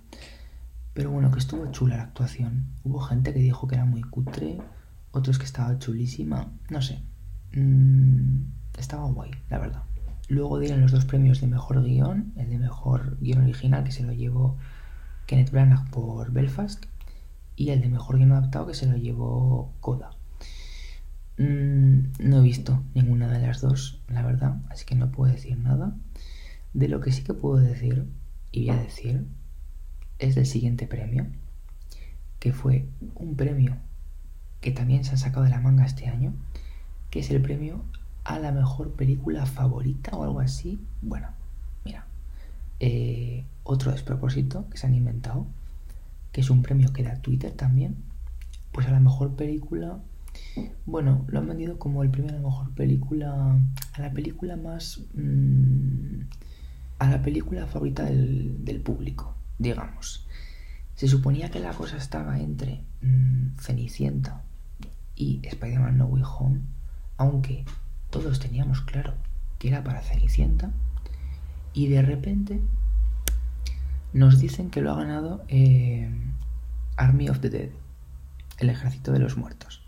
Pero 0.93 1.11
bueno, 1.11 1.31
que 1.31 1.39
estuvo 1.39 1.71
chula 1.71 1.97
la 1.97 2.03
actuación. 2.03 2.65
Hubo 2.83 2.99
gente 2.99 3.33
que 3.33 3.39
dijo 3.39 3.67
que 3.67 3.75
era 3.75 3.85
muy 3.85 4.01
cutre, 4.01 4.57
otros 5.11 5.39
que 5.39 5.45
estaba 5.45 5.79
chulísima, 5.79 6.51
no 6.69 6.81
sé. 6.81 7.01
Mm, 7.53 8.43
estaba 8.77 9.05
guay, 9.05 9.31
la 9.49 9.59
verdad. 9.59 9.83
Luego 10.27 10.59
dieron 10.59 10.81
los 10.81 10.91
dos 10.91 11.05
premios 11.05 11.41
de 11.41 11.47
mejor 11.47 11.83
guion, 11.83 12.33
el 12.35 12.49
de 12.49 12.59
mejor 12.59 13.17
guion 13.19 13.43
original 13.43 13.83
que 13.83 13.91
se 13.91 14.03
lo 14.03 14.13
llevó 14.13 14.57
Kenneth 15.25 15.51
Branagh 15.51 15.89
por 15.89 16.31
Belfast 16.31 16.85
y 17.55 17.69
el 17.69 17.81
de 17.81 17.89
mejor 17.89 18.17
guion 18.17 18.33
adaptado 18.33 18.67
que 18.67 18.73
se 18.73 18.85
lo 18.85 18.97
llevó 18.97 19.73
Coda. 19.79 20.11
Mm, 21.39 22.11
no 22.19 22.39
he 22.39 22.41
visto 22.41 22.83
ninguna 22.93 23.29
de 23.29 23.39
las 23.39 23.61
dos, 23.61 24.01
la 24.09 24.23
verdad, 24.23 24.57
así 24.69 24.85
que 24.85 24.95
no 24.95 25.09
puedo 25.09 25.31
decir 25.31 25.57
nada. 25.57 25.95
De 26.73 26.89
lo 26.89 26.99
que 26.99 27.13
sí 27.13 27.23
que 27.23 27.33
puedo 27.33 27.55
decir, 27.55 28.05
y 28.51 28.67
voy 28.67 28.75
a 28.75 28.81
decir, 28.81 29.25
es 30.19 30.35
del 30.35 30.45
siguiente 30.45 30.85
premio, 30.85 31.27
que 32.39 32.51
fue 32.51 32.89
un 33.15 33.37
premio 33.37 33.77
que 34.59 34.71
también 34.71 35.05
se 35.05 35.15
ha 35.15 35.17
sacado 35.17 35.45
de 35.45 35.49
la 35.51 35.61
manga 35.61 35.85
este 35.85 36.07
año, 36.07 36.33
que 37.09 37.21
es 37.21 37.31
el 37.31 37.41
premio 37.41 37.85
a 38.25 38.37
la 38.37 38.51
mejor 38.51 38.91
película 38.91 39.45
favorita 39.45 40.17
o 40.17 40.23
algo 40.23 40.41
así. 40.41 40.77
Bueno, 41.01 41.29
mira, 41.85 42.05
eh, 42.81 43.45
otro 43.63 43.91
despropósito 43.91 44.69
que 44.69 44.77
se 44.77 44.87
han 44.87 44.93
inventado, 44.93 45.47
que 46.33 46.41
es 46.41 46.49
un 46.49 46.63
premio 46.63 46.91
que 46.91 47.03
da 47.03 47.21
Twitter 47.21 47.53
también, 47.53 47.95
pues 48.73 48.87
a 48.87 48.91
la 48.91 48.99
mejor 48.99 49.37
película, 49.37 49.99
bueno, 50.85 51.25
lo 51.27 51.39
han 51.39 51.47
vendido 51.47 51.77
como 51.79 52.03
el 52.03 52.09
premio 52.09 52.31
a 52.31 52.35
la 52.35 52.41
mejor 52.41 52.73
película, 52.75 53.59
a 53.93 54.01
la 54.01 54.11
película 54.11 54.55
más... 54.55 55.01
Mmm, 55.13 56.21
a 56.99 57.09
la 57.09 57.21
película 57.21 57.65
favorita 57.65 58.03
del, 58.03 58.65
del 58.65 58.81
público 58.81 59.39
digamos. 59.59 60.25
Se 60.95 61.07
suponía 61.07 61.51
que 61.51 61.59
la 61.59 61.73
cosa 61.73 61.97
estaba 61.97 62.39
entre 62.39 62.83
mm, 63.01 63.57
Cenicienta 63.59 64.41
y 65.15 65.41
Spider-Man 65.43 65.97
No 65.97 66.07
Way 66.07 66.23
Home, 66.25 66.61
aunque 67.17 67.65
todos 68.09 68.39
teníamos 68.39 68.81
claro 68.81 69.13
que 69.59 69.67
era 69.67 69.83
para 69.83 70.01
Cenicienta, 70.01 70.71
y 71.73 71.87
de 71.87 72.01
repente 72.01 72.61
nos 74.13 74.39
dicen 74.39 74.71
que 74.71 74.81
lo 74.81 74.91
ha 74.91 74.95
ganado 74.95 75.43
eh, 75.49 76.09
Army 76.97 77.29
of 77.29 77.41
the 77.41 77.49
Dead, 77.49 77.69
El 78.57 78.69
Ejército 78.69 79.11
de 79.11 79.19
los 79.19 79.37
Muertos, 79.37 79.78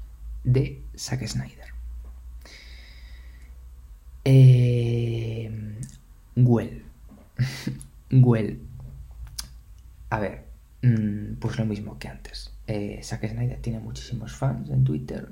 de 0.44 0.84
Zack 0.98 1.28
Snyder. 1.28 1.72
Eh, 4.24 5.50
well. 6.36 6.84
well. 8.12 8.60
A 10.10 10.20
ver, 10.20 10.46
mm, 10.82 11.36
pues 11.40 11.58
lo 11.58 11.66
mismo 11.66 11.98
que 11.98 12.08
antes. 12.08 12.54
Eh, 12.68 13.00
Zack 13.04 13.28
Snyder 13.30 13.60
tiene 13.62 13.80
muchísimos 13.80 14.34
fans 14.34 14.70
en 14.70 14.84
Twitter, 14.84 15.32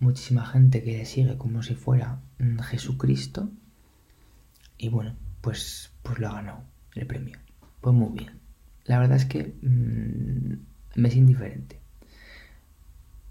muchísima 0.00 0.44
gente 0.46 0.82
que 0.82 0.98
le 0.98 1.06
sigue 1.06 1.36
como 1.38 1.62
si 1.62 1.74
fuera 1.74 2.20
mm, 2.38 2.58
Jesucristo. 2.58 3.50
Y 4.78 4.88
bueno, 4.88 5.14
pues, 5.40 5.90
pues 6.02 6.18
lo 6.18 6.28
ha 6.28 6.34
ganado 6.34 6.64
el 6.94 7.06
premio. 7.06 7.38
Pues 7.80 7.94
muy 7.94 8.18
bien. 8.18 8.40
La 8.84 8.98
verdad 8.98 9.16
es 9.16 9.24
que 9.24 9.54
mm, 9.62 11.00
me 11.00 11.08
es 11.08 11.16
indiferente. 11.16 11.78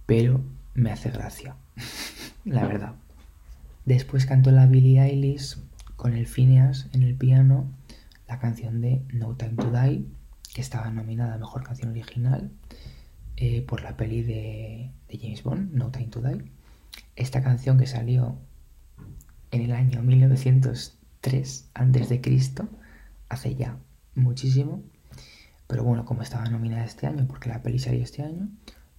Pero 0.05 0.41
me 0.73 0.91
hace 0.91 1.09
gracia. 1.09 1.55
la 2.45 2.65
verdad. 2.65 2.95
Después 3.85 4.25
cantó 4.25 4.51
la 4.51 4.67
Billie 4.67 5.01
Eilish 5.01 5.57
con 5.95 6.13
el 6.15 6.27
Phineas 6.27 6.87
en 6.93 7.03
el 7.03 7.15
piano 7.15 7.67
la 8.27 8.39
canción 8.39 8.79
de 8.79 9.03
No 9.11 9.35
Time 9.35 9.55
to 9.55 9.71
Die, 9.71 10.05
que 10.53 10.61
estaba 10.61 10.91
nominada 10.91 11.33
a 11.33 11.37
Mejor 11.39 11.63
Canción 11.63 11.89
Original 11.89 12.51
eh, 13.37 13.63
por 13.63 13.81
la 13.81 13.97
peli 13.97 14.21
de, 14.21 14.91
de, 15.07 15.17
James 15.17 15.41
Bond, 15.43 15.73
No 15.73 15.89
Time 15.89 16.07
to 16.07 16.21
Die. 16.21 16.45
Esta 17.15 17.41
canción 17.41 17.79
que 17.79 17.87
salió 17.87 18.37
en 19.51 19.61
el 19.61 19.71
año 19.71 20.03
1903 20.03 21.69
antes 21.73 22.09
de 22.09 22.21
Cristo, 22.21 22.69
hace 23.29 23.55
ya 23.55 23.79
muchísimo, 24.13 24.83
pero 25.65 25.83
bueno, 25.83 26.05
como 26.05 26.21
estaba 26.21 26.45
nominada 26.49 26.85
este 26.85 27.07
año, 27.07 27.25
porque 27.27 27.49
la 27.49 27.63
peli 27.63 27.79
salió 27.79 28.03
este 28.03 28.23
año, 28.23 28.47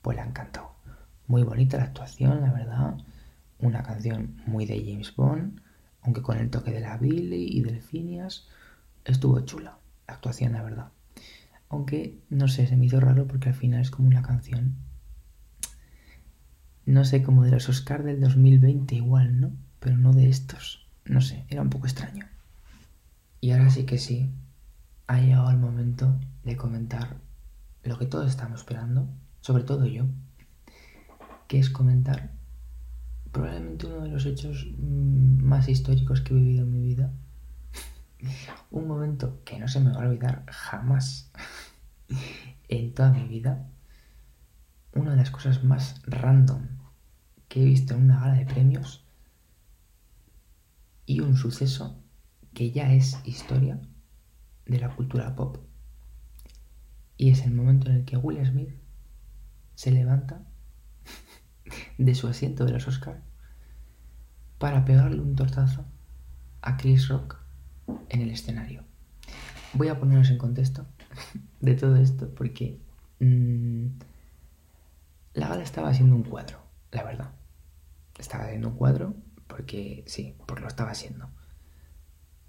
pues 0.02 0.16
la 0.16 0.24
han 0.24 0.32
cantado. 0.32 0.69
Muy 1.30 1.44
bonita 1.44 1.76
la 1.76 1.84
actuación, 1.84 2.40
la 2.40 2.52
verdad 2.52 2.96
una 3.60 3.84
canción 3.84 4.42
muy 4.46 4.66
de 4.66 4.84
James 4.84 5.14
Bond, 5.14 5.60
aunque 6.02 6.22
con 6.22 6.36
el 6.36 6.50
toque 6.50 6.72
de 6.72 6.80
la 6.80 6.96
Billy 6.96 7.46
y 7.56 7.62
del 7.62 7.80
Phineas, 7.80 8.48
estuvo 9.04 9.38
chula 9.38 9.78
la 10.08 10.14
actuación, 10.14 10.54
la 10.54 10.62
verdad. 10.64 10.88
Aunque, 11.68 12.18
no 12.30 12.48
sé, 12.48 12.66
se 12.66 12.76
me 12.76 12.86
hizo 12.86 12.98
raro 12.98 13.28
porque 13.28 13.50
al 13.50 13.54
final 13.54 13.80
es 13.80 13.92
como 13.92 14.08
una 14.08 14.22
canción, 14.22 14.74
no 16.84 17.04
sé, 17.04 17.22
como 17.22 17.44
de 17.44 17.52
los 17.52 17.68
Oscars 17.68 18.04
del 18.04 18.20
2020 18.20 18.96
igual, 18.96 19.40
¿no? 19.40 19.52
Pero 19.78 19.96
no 19.96 20.12
de 20.12 20.28
estos, 20.28 20.88
no 21.04 21.20
sé, 21.20 21.44
era 21.48 21.62
un 21.62 21.70
poco 21.70 21.86
extraño. 21.86 22.26
Y 23.40 23.52
ahora 23.52 23.70
sí 23.70 23.84
que 23.84 23.98
sí, 23.98 24.32
ha 25.06 25.20
llegado 25.20 25.48
el 25.52 25.58
momento 25.58 26.18
de 26.42 26.56
comentar 26.56 27.18
lo 27.84 28.00
que 28.00 28.06
todos 28.06 28.28
estamos 28.28 28.58
esperando, 28.58 29.08
sobre 29.42 29.62
todo 29.62 29.86
yo, 29.86 30.06
que 31.50 31.58
es 31.58 31.68
comentar 31.68 32.30
probablemente 33.32 33.88
uno 33.88 34.02
de 34.02 34.08
los 34.08 34.24
hechos 34.24 34.68
mm, 34.78 35.42
más 35.42 35.68
históricos 35.68 36.20
que 36.20 36.32
he 36.32 36.36
vivido 36.36 36.62
en 36.62 36.70
mi 36.70 36.80
vida. 36.80 37.12
Un 38.70 38.86
momento 38.86 39.42
que 39.44 39.58
no 39.58 39.66
se 39.66 39.80
me 39.80 39.90
va 39.90 39.96
a 39.96 40.06
olvidar 40.06 40.44
jamás 40.48 41.32
en 42.68 42.94
toda 42.94 43.10
mi 43.10 43.26
vida. 43.26 43.68
Una 44.94 45.10
de 45.10 45.16
las 45.16 45.32
cosas 45.32 45.64
más 45.64 46.00
random 46.06 46.68
que 47.48 47.62
he 47.62 47.64
visto 47.64 47.94
en 47.94 48.04
una 48.04 48.20
gala 48.20 48.34
de 48.34 48.46
premios 48.46 49.04
y 51.04 51.18
un 51.18 51.36
suceso 51.36 52.00
que 52.54 52.70
ya 52.70 52.92
es 52.92 53.18
historia 53.24 53.80
de 54.66 54.78
la 54.78 54.94
cultura 54.94 55.34
pop. 55.34 55.58
Y 57.16 57.30
es 57.30 57.44
el 57.44 57.50
momento 57.50 57.90
en 57.90 57.96
el 57.96 58.04
que 58.04 58.16
Will 58.16 58.46
Smith 58.46 58.70
se 59.74 59.90
levanta 59.90 60.44
de 61.98 62.14
su 62.14 62.28
asiento 62.28 62.64
de 62.64 62.72
los 62.72 62.86
Oscars 62.88 63.20
para 64.58 64.84
pegarle 64.84 65.20
un 65.20 65.34
tortazo 65.34 65.84
a 66.62 66.76
Chris 66.76 67.08
Rock 67.08 67.38
en 68.08 68.20
el 68.20 68.30
escenario. 68.30 68.84
Voy 69.72 69.88
a 69.88 69.98
ponernos 69.98 70.30
en 70.30 70.38
contexto 70.38 70.86
de 71.60 71.74
todo 71.74 71.96
esto 71.96 72.28
porque 72.34 72.78
mmm, 73.20 73.86
la 75.34 75.48
gala 75.48 75.62
estaba 75.62 75.88
haciendo 75.88 76.14
un 76.14 76.24
cuadro, 76.24 76.58
la 76.92 77.02
verdad. 77.04 77.30
Estaba 78.18 78.44
haciendo 78.44 78.68
un 78.68 78.76
cuadro 78.76 79.14
porque 79.46 80.04
sí, 80.06 80.36
porque 80.46 80.62
lo 80.62 80.68
estaba 80.68 80.90
haciendo. 80.90 81.30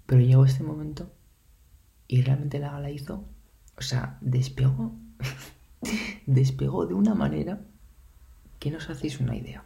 Pero 0.06 0.20
llegó 0.20 0.44
este 0.44 0.62
momento 0.62 1.10
y 2.08 2.22
realmente 2.22 2.58
la 2.58 2.72
gala 2.72 2.90
hizo, 2.90 3.24
o 3.78 3.82
sea, 3.82 4.18
despegó, 4.20 4.94
despegó 6.26 6.86
de 6.86 6.92
una 6.92 7.14
manera 7.14 7.60
que 8.62 8.70
no 8.70 8.76
os 8.76 8.88
hacéis 8.88 9.18
una 9.18 9.34
idea. 9.34 9.64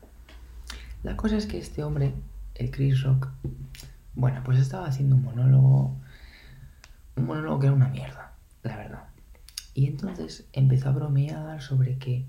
La 1.02 1.18
cosa 1.18 1.36
es 1.36 1.44
que 1.44 1.58
este 1.58 1.84
hombre, 1.84 2.14
el 2.54 2.70
Chris 2.70 3.02
Rock, 3.02 3.28
bueno, 4.14 4.40
pues 4.42 4.58
estaba 4.58 4.86
haciendo 4.86 5.16
un 5.16 5.22
monólogo, 5.22 5.94
un 7.14 7.26
monólogo 7.26 7.58
que 7.58 7.66
era 7.66 7.76
una 7.76 7.90
mierda, 7.90 8.32
la 8.62 8.78
verdad. 8.78 9.04
Y 9.74 9.86
entonces 9.86 10.48
empezó 10.54 10.88
a 10.88 10.92
bromear 10.92 11.60
sobre 11.60 11.98
que 11.98 12.24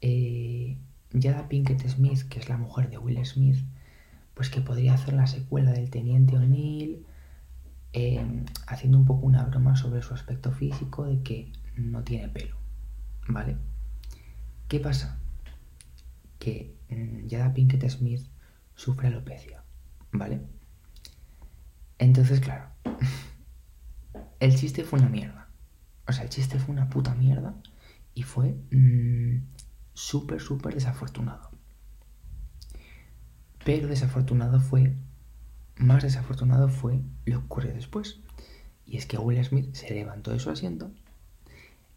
eh, 0.00 0.78
Jada 1.12 1.48
Pinkett 1.48 1.86
Smith, 1.86 2.22
que 2.30 2.38
es 2.38 2.48
la 2.48 2.56
mujer 2.56 2.88
de 2.88 2.96
Will 2.96 3.22
Smith, 3.26 3.58
pues 4.32 4.48
que 4.48 4.62
podría 4.62 4.94
hacer 4.94 5.12
la 5.12 5.26
secuela 5.26 5.72
del 5.72 5.90
Teniente 5.90 6.34
O'Neill, 6.38 7.04
eh, 7.92 8.24
haciendo 8.66 8.96
un 8.96 9.04
poco 9.04 9.26
una 9.26 9.44
broma 9.44 9.76
sobre 9.76 10.00
su 10.00 10.14
aspecto 10.14 10.50
físico 10.50 11.04
de 11.04 11.22
que 11.22 11.52
no 11.76 12.02
tiene 12.04 12.30
pelo, 12.30 12.56
¿vale? 13.28 13.58
¿Qué 14.66 14.80
pasa? 14.80 15.20
Que 16.40 16.74
mm, 16.88 17.28
Jada 17.28 17.54
Pinkett 17.54 17.88
Smith 17.88 18.26
sufre 18.74 19.06
alopecia, 19.06 19.62
¿vale? 20.10 20.40
Entonces, 21.98 22.40
claro, 22.40 22.70
el 24.40 24.56
chiste 24.56 24.82
fue 24.82 24.98
una 24.98 25.10
mierda. 25.10 25.48
O 26.08 26.12
sea, 26.12 26.24
el 26.24 26.30
chiste 26.30 26.58
fue 26.58 26.74
una 26.74 26.88
puta 26.88 27.14
mierda 27.14 27.54
y 28.14 28.22
fue 28.22 28.56
mm, 28.72 29.44
súper, 29.92 30.40
súper 30.40 30.74
desafortunado. 30.74 31.50
Pero 33.64 33.86
desafortunado 33.86 34.60
fue, 34.60 34.96
más 35.76 36.02
desafortunado 36.02 36.70
fue 36.70 37.02
lo 37.26 37.40
que 37.40 37.44
ocurrió 37.44 37.74
después. 37.74 38.20
Y 38.86 38.96
es 38.96 39.04
que 39.04 39.18
Will 39.18 39.44
Smith 39.44 39.74
se 39.74 39.90
levantó 39.90 40.30
de 40.30 40.40
su 40.40 40.50
asiento, 40.50 40.90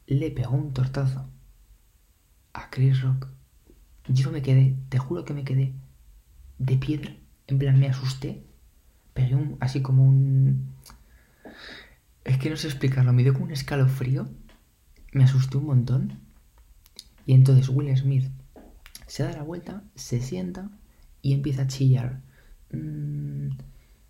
le 0.06 0.30
pegó 0.32 0.54
un 0.54 0.74
tortazo 0.74 1.30
a 2.52 2.70
Chris 2.70 3.02
Rock 3.02 3.30
yo 4.08 4.32
me 4.32 4.42
quedé, 4.42 4.76
te 4.90 4.98
juro 4.98 5.26
que 5.26 5.34
me 5.34 5.44
quedé 5.44 5.74
de 6.58 6.78
piedra. 6.78 7.16
En 7.48 7.58
plan, 7.58 7.80
me 7.80 7.88
asusté. 7.88 8.44
Pegué 9.14 9.36
un, 9.36 9.58
así 9.60 9.82
como 9.82 10.04
un... 10.04 10.74
Es 12.24 12.38
que 12.38 12.50
no 12.50 12.56
sé 12.56 12.68
explicarlo, 12.68 13.14
me 13.14 13.24
dio 13.24 13.34
como 13.34 13.46
un 13.46 13.52
escalofrío. 13.52 14.28
Me 15.12 15.24
asusté 15.24 15.58
un 15.58 15.66
montón. 15.66 16.20
Y 17.26 17.34
entonces 17.34 17.70
Will 17.70 17.96
Smith 17.96 18.30
se 19.08 19.24
da 19.24 19.32
la 19.32 19.44
vuelta, 19.44 19.84
se 19.96 20.22
sienta 20.22 20.70
y 21.22 21.34
empieza 21.34 21.64
a 21.64 21.68
chillar. 21.68 22.22
Mm, 22.72 23.50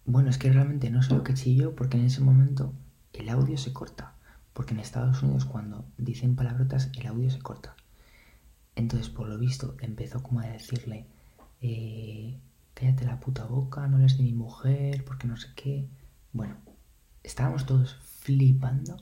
bueno, 0.06 0.30
es 0.30 0.38
que 0.38 0.52
realmente 0.52 0.90
no 0.90 1.04
sé 1.04 1.14
lo 1.14 1.24
que 1.24 1.34
chilló 1.34 1.76
porque 1.76 1.98
en 1.98 2.06
ese 2.06 2.22
momento 2.22 2.74
el 3.14 3.30
audio 3.30 3.58
se 3.58 3.74
corta. 3.74 4.16
Porque 4.54 4.74
en 4.74 4.80
Estados 4.80 5.24
Unidos 5.24 5.46
cuando 5.46 5.86
dicen 5.98 6.36
palabrotas 6.36 6.90
el 6.98 7.08
audio 7.08 7.30
se 7.30 7.40
corta. 7.40 7.76
Entonces, 8.76 9.10
por 9.10 9.28
lo 9.28 9.38
visto, 9.38 9.76
empezó 9.82 10.24
como 10.24 10.40
a 10.40 10.48
decirle, 10.48 11.06
eh, 11.62 12.40
cállate 12.74 13.06
la 13.06 13.20
puta 13.20 13.46
boca, 13.46 13.88
no 13.88 14.00
eres 14.00 14.18
de 14.18 14.24
mi 14.24 14.34
mujer, 14.34 15.06
porque 15.06 15.28
no 15.28 15.38
sé 15.38 15.50
qué. 15.56 15.88
Bueno, 16.32 16.56
estábamos 17.24 17.66
todos 17.66 17.96
flipando, 17.96 18.98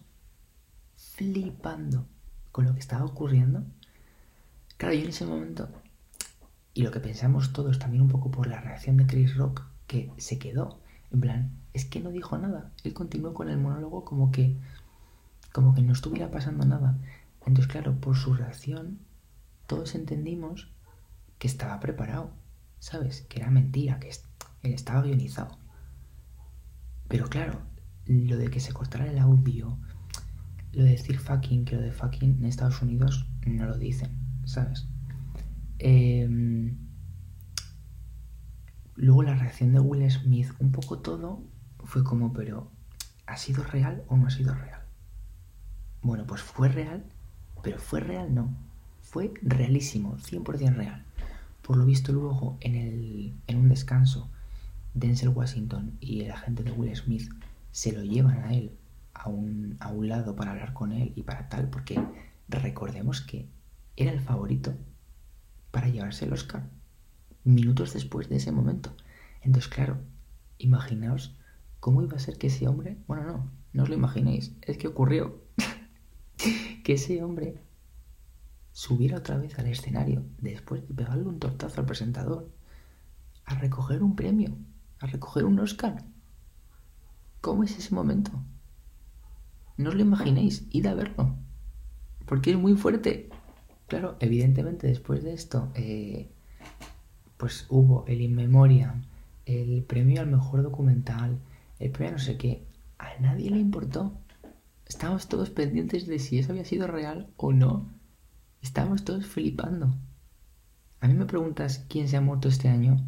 flipando 0.95 2.05
con 2.51 2.65
lo 2.65 2.73
que 2.73 2.79
estaba 2.79 3.05
ocurriendo. 3.05 3.63
Claro, 4.77 4.93
yo 4.95 5.03
en 5.03 5.09
ese 5.09 5.25
momento, 5.25 5.69
y 6.73 6.83
lo 6.83 6.91
que 6.91 6.99
pensamos 6.99 7.53
todos 7.53 7.79
también 7.79 8.01
un 8.01 8.09
poco 8.09 8.31
por 8.31 8.47
la 8.47 8.59
reacción 8.61 8.97
de 8.97 9.05
Chris 9.05 9.35
Rock, 9.35 9.63
que 9.87 10.11
se 10.17 10.37
quedó, 10.39 10.79
en 11.11 11.21
plan, 11.21 11.51
es 11.73 11.85
que 11.85 11.99
no 11.99 12.11
dijo 12.11 12.37
nada. 12.37 12.71
Él 12.83 12.93
continuó 12.93 13.33
con 13.33 13.49
el 13.49 13.57
monólogo 13.57 14.05
como 14.05 14.31
que, 14.31 14.57
como 15.51 15.73
que 15.73 15.81
no 15.81 15.93
estuviera 15.93 16.31
pasando 16.31 16.65
nada. 16.65 16.97
Entonces, 17.45 17.71
claro, 17.71 17.95
por 17.99 18.15
su 18.15 18.33
reacción, 18.33 18.99
todos 19.71 19.95
entendimos 19.95 20.69
que 21.39 21.47
estaba 21.47 21.79
preparado, 21.79 22.33
¿sabes? 22.79 23.21
Que 23.29 23.39
era 23.39 23.49
mentira, 23.49 24.01
que 24.01 24.09
él 24.63 24.73
estaba 24.73 25.01
guionizado. 25.01 25.57
Pero 27.07 27.29
claro, 27.29 27.61
lo 28.05 28.35
de 28.35 28.49
que 28.49 28.59
se 28.59 28.73
cortara 28.73 29.09
el 29.09 29.17
audio, 29.17 29.79
lo 30.73 30.83
de 30.83 30.89
decir 30.89 31.19
fucking, 31.19 31.63
que 31.63 31.77
lo 31.77 31.83
de 31.83 31.93
fucking 31.93 32.39
en 32.39 32.45
Estados 32.47 32.81
Unidos 32.81 33.29
no 33.45 33.65
lo 33.65 33.77
dicen, 33.77 34.11
¿sabes? 34.43 34.89
Em, 35.79 36.75
luego 38.95 39.23
la 39.23 39.35
reacción 39.35 39.71
de 39.71 39.79
Will 39.79 40.11
Smith, 40.11 40.49
un 40.59 40.73
poco 40.73 40.99
todo, 40.99 41.45
fue 41.85 42.03
como, 42.03 42.33
pero 42.33 42.69
¿ha 43.25 43.37
sido 43.37 43.63
real 43.63 44.03
o 44.09 44.17
no 44.17 44.27
ha 44.27 44.31
sido 44.31 44.53
real? 44.53 44.81
Bueno, 46.01 46.27
pues 46.27 46.41
fue 46.41 46.67
real 46.67 47.05
Pero 47.63 47.79
fue 47.79 48.01
real, 48.01 48.33
no. 48.33 48.70
Fue 49.11 49.33
realísimo, 49.41 50.15
100% 50.19 50.73
real. 50.73 51.03
Por 51.63 51.75
lo 51.75 51.85
visto 51.85 52.13
luego 52.13 52.55
en, 52.61 52.75
el, 52.75 53.33
en 53.45 53.57
un 53.57 53.67
descanso, 53.67 54.29
Denzel 54.93 55.27
Washington 55.27 55.97
y 55.99 56.21
el 56.21 56.31
agente 56.31 56.63
de 56.63 56.71
Will 56.71 56.95
Smith 56.95 57.29
se 57.73 57.91
lo 57.91 58.03
llevan 58.03 58.37
a 58.45 58.53
él 58.53 58.71
a 59.13 59.27
un, 59.27 59.75
a 59.81 59.91
un 59.91 60.07
lado 60.07 60.37
para 60.37 60.51
hablar 60.51 60.71
con 60.71 60.93
él 60.93 61.11
y 61.17 61.23
para 61.23 61.49
tal, 61.49 61.69
porque 61.69 62.01
recordemos 62.47 63.19
que 63.19 63.49
era 63.97 64.13
el 64.13 64.21
favorito 64.21 64.75
para 65.71 65.89
llevarse 65.89 66.23
el 66.23 66.31
Oscar 66.31 66.69
minutos 67.43 67.91
después 67.91 68.29
de 68.29 68.37
ese 68.37 68.53
momento. 68.53 68.95
Entonces, 69.41 69.69
claro, 69.69 69.97
imaginaos 70.57 71.35
cómo 71.81 72.01
iba 72.01 72.15
a 72.15 72.21
ser 72.21 72.37
que 72.37 72.47
ese 72.47 72.65
hombre, 72.65 72.95
bueno, 73.09 73.23
no, 73.25 73.51
no 73.73 73.83
os 73.83 73.89
lo 73.89 73.95
imaginéis, 73.95 74.53
es 74.61 74.77
que 74.77 74.87
ocurrió 74.87 75.41
que 76.85 76.93
ese 76.93 77.21
hombre 77.21 77.61
subiera 78.71 79.17
otra 79.17 79.37
vez 79.37 79.57
al 79.59 79.67
escenario 79.67 80.23
después 80.39 80.87
de 80.87 80.93
pegarle 80.93 81.23
un 81.23 81.39
tortazo 81.39 81.81
al 81.81 81.85
presentador 81.85 82.49
a 83.45 83.55
recoger 83.55 84.01
un 84.03 84.15
premio, 84.15 84.57
a 84.99 85.07
recoger 85.07 85.45
un 85.45 85.59
Oscar. 85.59 86.03
¿Cómo 87.41 87.63
es 87.63 87.77
ese 87.77 87.93
momento? 87.93 88.31
No 89.77 89.89
os 89.89 89.95
lo 89.95 90.01
imaginéis, 90.01 90.67
id 90.69 90.85
a 90.85 90.93
verlo, 90.93 91.35
porque 92.25 92.51
es 92.51 92.57
muy 92.57 92.75
fuerte. 92.75 93.29
Claro, 93.87 94.15
evidentemente 94.19 94.87
después 94.87 95.23
de 95.23 95.33
esto, 95.33 95.71
eh, 95.75 96.29
pues 97.37 97.65
hubo 97.69 98.05
el 98.07 98.21
In 98.21 98.35
Memoriam, 98.35 99.03
el 99.45 99.83
premio 99.83 100.21
al 100.21 100.27
mejor 100.27 100.63
documental, 100.63 101.39
el 101.79 101.91
premio 101.91 102.13
no 102.13 102.19
sé 102.19 102.37
qué. 102.37 102.63
A 102.99 103.19
nadie 103.19 103.49
le 103.49 103.57
importó. 103.57 104.13
Estábamos 104.85 105.27
todos 105.27 105.49
pendientes 105.49 106.05
de 106.05 106.19
si 106.19 106.37
eso 106.37 106.51
había 106.51 106.65
sido 106.65 106.85
real 106.85 107.27
o 107.37 107.51
no. 107.51 107.89
Estábamos 108.61 109.03
todos 109.03 109.25
flipando. 109.25 109.95
A 110.99 111.07
mí 111.07 111.15
me 111.15 111.25
preguntas 111.25 111.85
quién 111.89 112.07
se 112.07 112.17
ha 112.17 112.21
muerto 112.21 112.47
este 112.47 112.69
año 112.69 113.03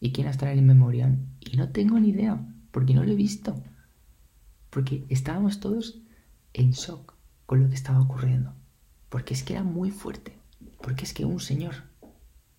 y 0.00 0.12
quién 0.12 0.26
está 0.26 0.46
en 0.46 0.52
el 0.52 0.58
In 0.58 0.66
Memoriam 0.66 1.26
y 1.40 1.56
no 1.56 1.70
tengo 1.70 1.98
ni 2.00 2.08
idea, 2.08 2.44
porque 2.72 2.92
no 2.92 3.04
lo 3.04 3.12
he 3.12 3.16
visto. 3.16 3.62
Porque 4.70 5.06
estábamos 5.08 5.60
todos 5.60 6.02
en 6.52 6.72
shock 6.72 7.14
con 7.46 7.62
lo 7.62 7.68
que 7.68 7.76
estaba 7.76 8.00
ocurriendo. 8.00 8.52
Porque 9.08 9.32
es 9.32 9.42
que 9.44 9.54
era 9.54 9.62
muy 9.62 9.90
fuerte. 9.90 10.36
Porque 10.82 11.04
es 11.04 11.14
que 11.14 11.24
un 11.24 11.40
señor 11.40 11.74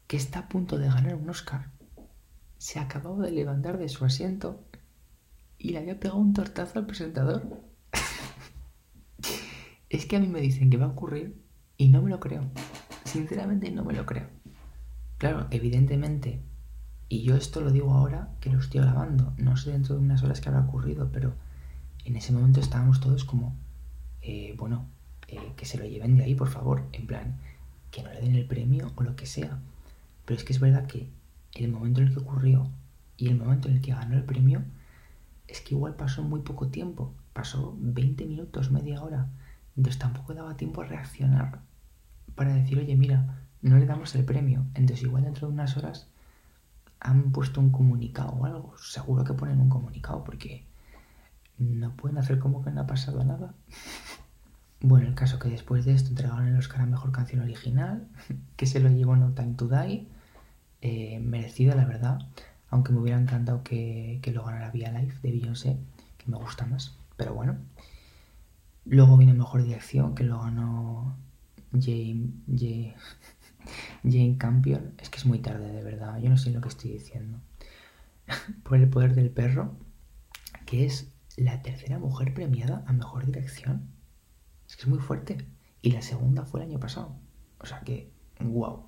que 0.07 0.17
está 0.17 0.39
a 0.39 0.49
punto 0.49 0.77
de 0.77 0.87
ganar 0.87 1.15
un 1.15 1.29
Oscar 1.29 1.71
se 2.57 2.79
acababa 2.79 3.25
de 3.25 3.31
levantar 3.31 3.77
de 3.77 3.89
su 3.89 4.05
asiento 4.05 4.65
y 5.57 5.69
le 5.69 5.79
había 5.79 5.99
pegado 5.99 6.19
un 6.19 6.33
tortazo 6.33 6.79
al 6.79 6.85
presentador. 6.85 7.61
es 9.89 10.05
que 10.05 10.15
a 10.15 10.19
mí 10.19 10.27
me 10.27 10.41
dicen 10.41 10.69
que 10.69 10.77
va 10.77 10.85
a 10.85 10.89
ocurrir 10.89 11.48
y 11.79 11.87
no 11.87 12.01
me 12.01 12.09
lo 12.09 12.19
creo. 12.19 12.43
Sinceramente 13.05 13.71
no 13.71 13.85
me 13.85 13.93
lo 13.93 14.05
creo. 14.05 14.27
Claro, 15.17 15.47
evidentemente, 15.49 16.41
y 17.07 17.23
yo 17.23 17.37
esto 17.37 17.61
lo 17.61 17.71
digo 17.71 17.93
ahora 17.93 18.29
que 18.41 18.49
lo 18.51 18.59
estoy 18.59 18.81
grabando, 18.81 19.33
no 19.37 19.55
sé 19.55 19.71
dentro 19.71 19.95
de 19.95 20.01
unas 20.01 20.21
horas 20.21 20.41
que 20.41 20.49
habrá 20.49 20.61
ocurrido, 20.61 21.09
pero 21.11 21.33
en 22.03 22.17
ese 22.17 22.33
momento 22.33 22.59
estábamos 22.59 22.99
todos 22.99 23.23
como, 23.23 23.55
eh, 24.21 24.55
bueno, 24.57 24.87
eh, 25.29 25.53
que 25.55 25.65
se 25.65 25.77
lo 25.77 25.85
lleven 25.85 26.17
de 26.17 26.25
ahí, 26.25 26.35
por 26.35 26.49
favor, 26.49 26.83
en 26.91 27.07
plan, 27.07 27.37
que 27.91 28.03
no 28.03 28.11
le 28.11 28.19
den 28.19 28.35
el 28.35 28.45
premio 28.45 28.91
o 28.97 29.03
lo 29.03 29.15
que 29.15 29.25
sea. 29.25 29.57
Pero 30.25 30.37
es 30.37 30.43
que 30.43 30.51
es 30.51 30.59
verdad 30.59 30.85
que 30.85 31.07
el 31.53 31.71
momento 31.71 32.01
en 32.01 32.07
el 32.07 32.13
que 32.13 32.19
ocurrió 32.19 32.69
y 33.15 33.29
el 33.29 33.37
momento 33.37 33.69
en 33.69 33.75
el 33.75 33.81
que 33.81 33.93
ganó 33.93 34.17
el 34.17 34.25
premio, 34.25 34.63
es 35.47 35.61
que 35.61 35.75
igual 35.75 35.95
pasó 35.95 36.23
muy 36.23 36.41
poco 36.41 36.67
tiempo, 36.67 37.13
pasó 37.31 37.73
20 37.79 38.25
minutos, 38.25 38.69
media 38.69 39.01
hora, 39.01 39.29
entonces 39.77 39.97
tampoco 39.97 40.33
daba 40.33 40.57
tiempo 40.57 40.81
a 40.81 40.85
reaccionar 40.85 41.68
para 42.35 42.53
decir, 42.53 42.77
oye, 42.77 42.95
mira, 42.95 43.45
no 43.61 43.77
le 43.77 43.85
damos 43.85 44.15
el 44.15 44.25
premio, 44.25 44.65
entonces 44.73 45.05
igual 45.05 45.23
dentro 45.23 45.47
de 45.47 45.53
unas 45.53 45.75
horas 45.77 46.07
han 46.99 47.31
puesto 47.31 47.61
un 47.61 47.71
comunicado 47.71 48.31
o 48.31 48.45
algo, 48.45 48.77
seguro 48.77 49.23
que 49.23 49.33
ponen 49.33 49.61
un 49.61 49.69
comunicado 49.69 50.23
porque 50.23 50.65
no 51.57 51.95
pueden 51.95 52.17
hacer 52.17 52.39
como 52.39 52.63
que 52.63 52.71
no 52.71 52.81
ha 52.81 52.87
pasado 52.87 53.23
nada. 53.23 53.53
Bueno, 54.81 55.07
el 55.07 55.13
caso 55.13 55.39
que 55.39 55.49
después 55.49 55.83
de 55.83 55.91
esto 55.91 56.11
entregaron 56.11 56.47
el 56.47 56.55
Oscar 56.55 56.79
a 56.79 56.85
Mejor 56.85 57.11
Canción 57.11 57.41
Original, 57.41 58.07
que 58.55 58.65
se 58.65 58.79
lo 58.79 58.87
llevó 58.87 59.17
No 59.17 59.33
Time 59.33 59.55
to 59.55 59.67
Die, 59.67 60.07
eh, 60.81 61.19
merecida 61.19 61.75
la 61.75 61.83
verdad, 61.83 62.19
aunque 62.69 62.93
me 62.93 62.99
hubiera 62.99 63.19
encantado 63.19 63.61
que, 63.61 64.21
lo 64.33 64.45
ganara 64.45 64.71
Via 64.71 64.89
Life 64.91 65.19
de 65.21 65.31
Beyoncé, 65.33 65.77
que 66.17 66.31
me 66.31 66.37
gusta 66.37 66.65
más, 66.65 66.95
pero 67.17 67.33
bueno. 67.33 67.57
Luego 68.85 69.17
viene 69.17 69.33
Mejor 69.33 69.63
Dirección, 69.63 70.15
que 70.15 70.23
lo 70.23 70.39
ganó 70.39 71.17
Jane, 71.71 72.31
Jane, 72.47 72.95
Jane 74.03 74.37
Campion. 74.37 74.93
Es 74.97 75.09
que 75.09 75.17
es 75.17 75.25
muy 75.25 75.39
tarde, 75.39 75.71
de 75.71 75.83
verdad, 75.83 76.19
yo 76.19 76.29
no 76.29 76.37
sé 76.37 76.51
lo 76.51 76.61
que 76.61 76.69
estoy 76.69 76.91
diciendo. 76.91 77.39
Por 78.63 78.77
el 78.77 78.89
poder 78.89 79.15
del 79.15 79.29
perro, 79.29 79.75
que 80.65 80.85
es 80.85 81.11
la 81.37 81.61
tercera 81.61 81.99
mujer 81.99 82.33
premiada 82.33 82.83
a 82.87 82.93
Mejor 82.93 83.25
Dirección. 83.25 83.89
Es 84.67 84.75
que 84.75 84.83
es 84.83 84.87
muy 84.87 84.99
fuerte. 84.99 85.45
Y 85.81 85.91
la 85.91 86.01
segunda 86.01 86.45
fue 86.45 86.61
el 86.61 86.69
año 86.69 86.79
pasado. 86.79 87.15
O 87.59 87.65
sea 87.65 87.81
que, 87.81 88.11
wow. 88.39 88.85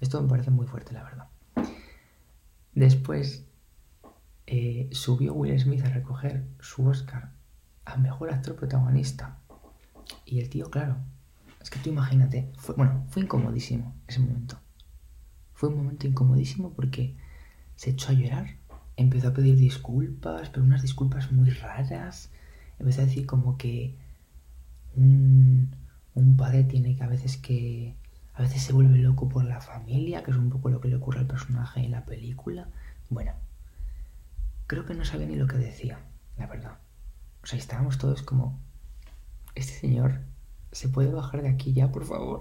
Esto 0.00 0.20
me 0.22 0.28
parece 0.28 0.50
muy 0.50 0.66
fuerte, 0.66 0.92
la 0.92 1.04
verdad. 1.04 1.28
Después 2.72 3.46
eh, 4.46 4.88
subió 4.92 5.34
Will 5.34 5.58
Smith 5.58 5.84
a 5.84 5.90
recoger 5.90 6.46
su 6.60 6.86
Oscar 6.86 7.32
a 7.84 7.96
Mejor 7.96 8.30
Actor 8.30 8.56
Protagonista. 8.56 9.38
Y 10.24 10.40
el 10.40 10.48
tío, 10.48 10.70
claro, 10.70 10.96
es 11.64 11.70
que 11.70 11.80
tú 11.80 11.88
imagínate, 11.88 12.52
bueno, 12.76 13.04
fue 13.08 13.22
incomodísimo 13.22 13.96
ese 14.06 14.20
momento. 14.20 14.60
Fue 15.54 15.68
un 15.68 15.78
momento 15.78 16.06
incomodísimo 16.06 16.72
porque 16.72 17.16
se 17.74 17.90
echó 17.90 18.12
a 18.12 18.14
llorar 18.14 18.46
empezó 18.96 19.28
a 19.28 19.34
pedir 19.34 19.56
disculpas, 19.56 20.50
pero 20.50 20.64
unas 20.64 20.82
disculpas 20.82 21.32
muy 21.32 21.50
raras. 21.50 22.30
Empezó 22.78 23.02
a 23.02 23.06
decir 23.06 23.26
como 23.26 23.56
que 23.56 23.96
un, 24.96 25.74
un 26.14 26.36
padre 26.36 26.64
tiene 26.64 26.96
que 26.96 27.04
a 27.04 27.08
veces 27.08 27.36
que... 27.36 27.94
A 28.36 28.42
veces 28.42 28.62
se 28.62 28.72
vuelve 28.72 28.98
loco 28.98 29.28
por 29.28 29.44
la 29.44 29.60
familia, 29.60 30.24
que 30.24 30.32
es 30.32 30.36
un 30.36 30.50
poco 30.50 30.68
lo 30.68 30.80
que 30.80 30.88
le 30.88 30.96
ocurre 30.96 31.20
al 31.20 31.26
personaje 31.28 31.84
en 31.84 31.92
la 31.92 32.04
película. 32.04 32.68
Bueno, 33.08 33.32
creo 34.66 34.84
que 34.86 34.94
no 34.94 35.04
sabía 35.04 35.28
ni 35.28 35.36
lo 35.36 35.46
que 35.46 35.56
decía, 35.56 36.00
la 36.36 36.48
verdad. 36.48 36.78
O 37.44 37.46
sea, 37.46 37.58
estábamos 37.58 37.98
todos 37.98 38.22
como... 38.22 38.58
Este 39.54 39.72
señor, 39.74 40.22
¿se 40.74 40.88
puede 40.88 41.12
bajar 41.12 41.42
de 41.42 41.48
aquí 41.48 41.72
ya, 41.72 41.92
por 41.92 42.04
favor? 42.04 42.40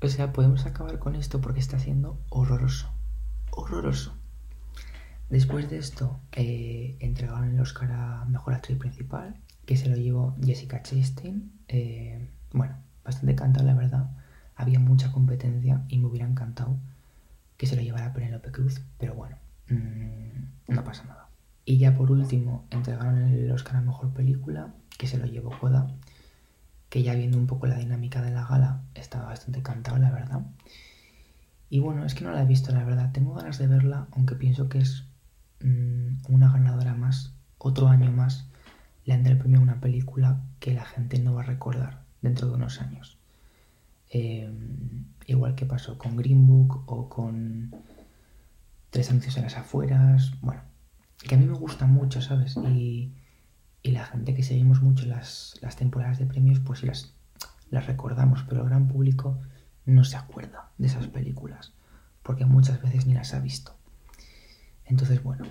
O 0.00 0.08
sea, 0.08 0.32
podemos 0.32 0.64
acabar 0.64 0.98
con 0.98 1.14
esto 1.14 1.40
porque 1.40 1.60
está 1.60 1.78
siendo 1.78 2.18
horroroso. 2.30 2.90
Horroroso. 3.50 4.14
Después 5.28 5.68
de 5.68 5.76
esto, 5.76 6.20
eh, 6.32 6.96
entregaron 7.00 7.50
el 7.50 7.60
Oscar 7.60 7.92
a 7.92 8.24
Mejor 8.24 8.54
Actriz 8.54 8.78
Principal, 8.78 9.36
que 9.66 9.76
se 9.76 9.90
lo 9.90 9.96
llevó 9.96 10.36
Jessica 10.42 10.82
Chastain. 10.82 11.52
Eh, 11.68 12.30
bueno, 12.52 12.76
bastante 13.04 13.34
cantado, 13.34 13.66
la 13.66 13.74
verdad. 13.74 14.10
Había 14.56 14.78
mucha 14.78 15.12
competencia 15.12 15.84
y 15.88 15.98
me 15.98 16.06
hubiera 16.06 16.26
encantado 16.26 16.78
que 17.58 17.66
se 17.66 17.76
lo 17.76 17.82
llevara 17.82 18.14
Penelope 18.14 18.52
Cruz, 18.52 18.80
pero 18.98 19.14
bueno, 19.14 19.36
mm, 19.68 20.72
no 20.72 20.84
pasa 20.84 21.04
nada. 21.04 21.28
Y 21.66 21.76
ya 21.76 21.94
por 21.94 22.10
último, 22.10 22.66
entregaron 22.70 23.18
el 23.18 23.50
Oscar 23.50 23.76
a 23.76 23.80
Mejor 23.82 24.14
Película, 24.14 24.72
que 24.96 25.06
se 25.06 25.18
lo 25.18 25.26
llevó 25.26 25.50
Coda, 25.58 25.88
que 26.88 27.02
ya 27.02 27.14
viendo 27.14 27.38
un 27.38 27.46
poco 27.46 27.66
la 27.66 27.78
dinámica 27.78 28.22
de 28.22 28.30
la 28.30 28.46
gala, 28.46 28.82
estaba 28.94 29.26
bastante 29.26 29.62
cantado, 29.62 29.98
la 29.98 30.10
verdad. 30.10 30.42
Y 31.70 31.80
bueno, 31.80 32.04
es 32.04 32.14
que 32.14 32.24
no 32.24 32.32
la 32.32 32.42
he 32.42 32.46
visto, 32.46 32.72
la 32.72 32.84
verdad. 32.84 33.12
Tengo 33.12 33.34
ganas 33.34 33.58
de 33.58 33.66
verla, 33.66 34.08
aunque 34.12 34.34
pienso 34.34 34.68
que 34.68 34.78
es 34.78 35.08
Mm, 35.60 36.18
una 36.28 36.52
ganadora 36.52 36.94
más, 36.94 37.34
otro 37.58 37.88
año 37.88 38.12
más, 38.12 38.46
le 39.04 39.14
han 39.14 39.26
el 39.26 39.38
premio 39.38 39.58
a 39.58 39.62
una 39.62 39.80
película 39.80 40.40
que 40.60 40.72
la 40.72 40.84
gente 40.84 41.18
no 41.18 41.34
va 41.34 41.42
a 41.42 41.46
recordar 41.46 42.02
dentro 42.22 42.48
de 42.48 42.54
unos 42.54 42.80
años. 42.80 43.18
Em, 44.10 45.04
igual 45.26 45.54
que 45.54 45.66
pasó 45.66 45.98
con 45.98 46.16
Green 46.16 46.46
Book 46.46 46.84
o 46.86 47.08
con 47.08 47.70
Tres 48.90 49.10
anuncios 49.10 49.36
en 49.36 49.44
las 49.44 49.56
afueras. 49.56 50.32
Bueno, 50.40 50.62
que 51.18 51.34
a 51.34 51.38
mí 51.38 51.44
me 51.44 51.52
gusta 51.58 51.86
mucho, 51.86 52.22
¿sabes? 52.22 52.56
Y, 52.56 53.12
la 53.84 54.04
gente 54.04 54.34
que 54.34 54.42
seguimos 54.42 54.82
mucho 54.82 55.06
las, 55.06 55.54
las 55.60 55.76
temporadas 55.76 56.18
de 56.18 56.26
premios, 56.26 56.60
pues 56.60 56.82
las, 56.82 57.14
las 57.70 57.86
recordamos, 57.86 58.44
pero 58.48 58.62
el 58.62 58.68
gran 58.68 58.88
público 58.88 59.38
no 59.86 60.04
se 60.04 60.16
acuerda 60.16 60.70
de 60.78 60.86
esas 60.86 61.06
películas, 61.06 61.72
porque 62.22 62.44
muchas 62.44 62.82
veces 62.82 63.06
ni 63.06 63.14
las 63.14 63.34
ha 63.34 63.40
visto. 63.40 63.76
Entonces, 64.84 65.22
bueno. 65.22 65.44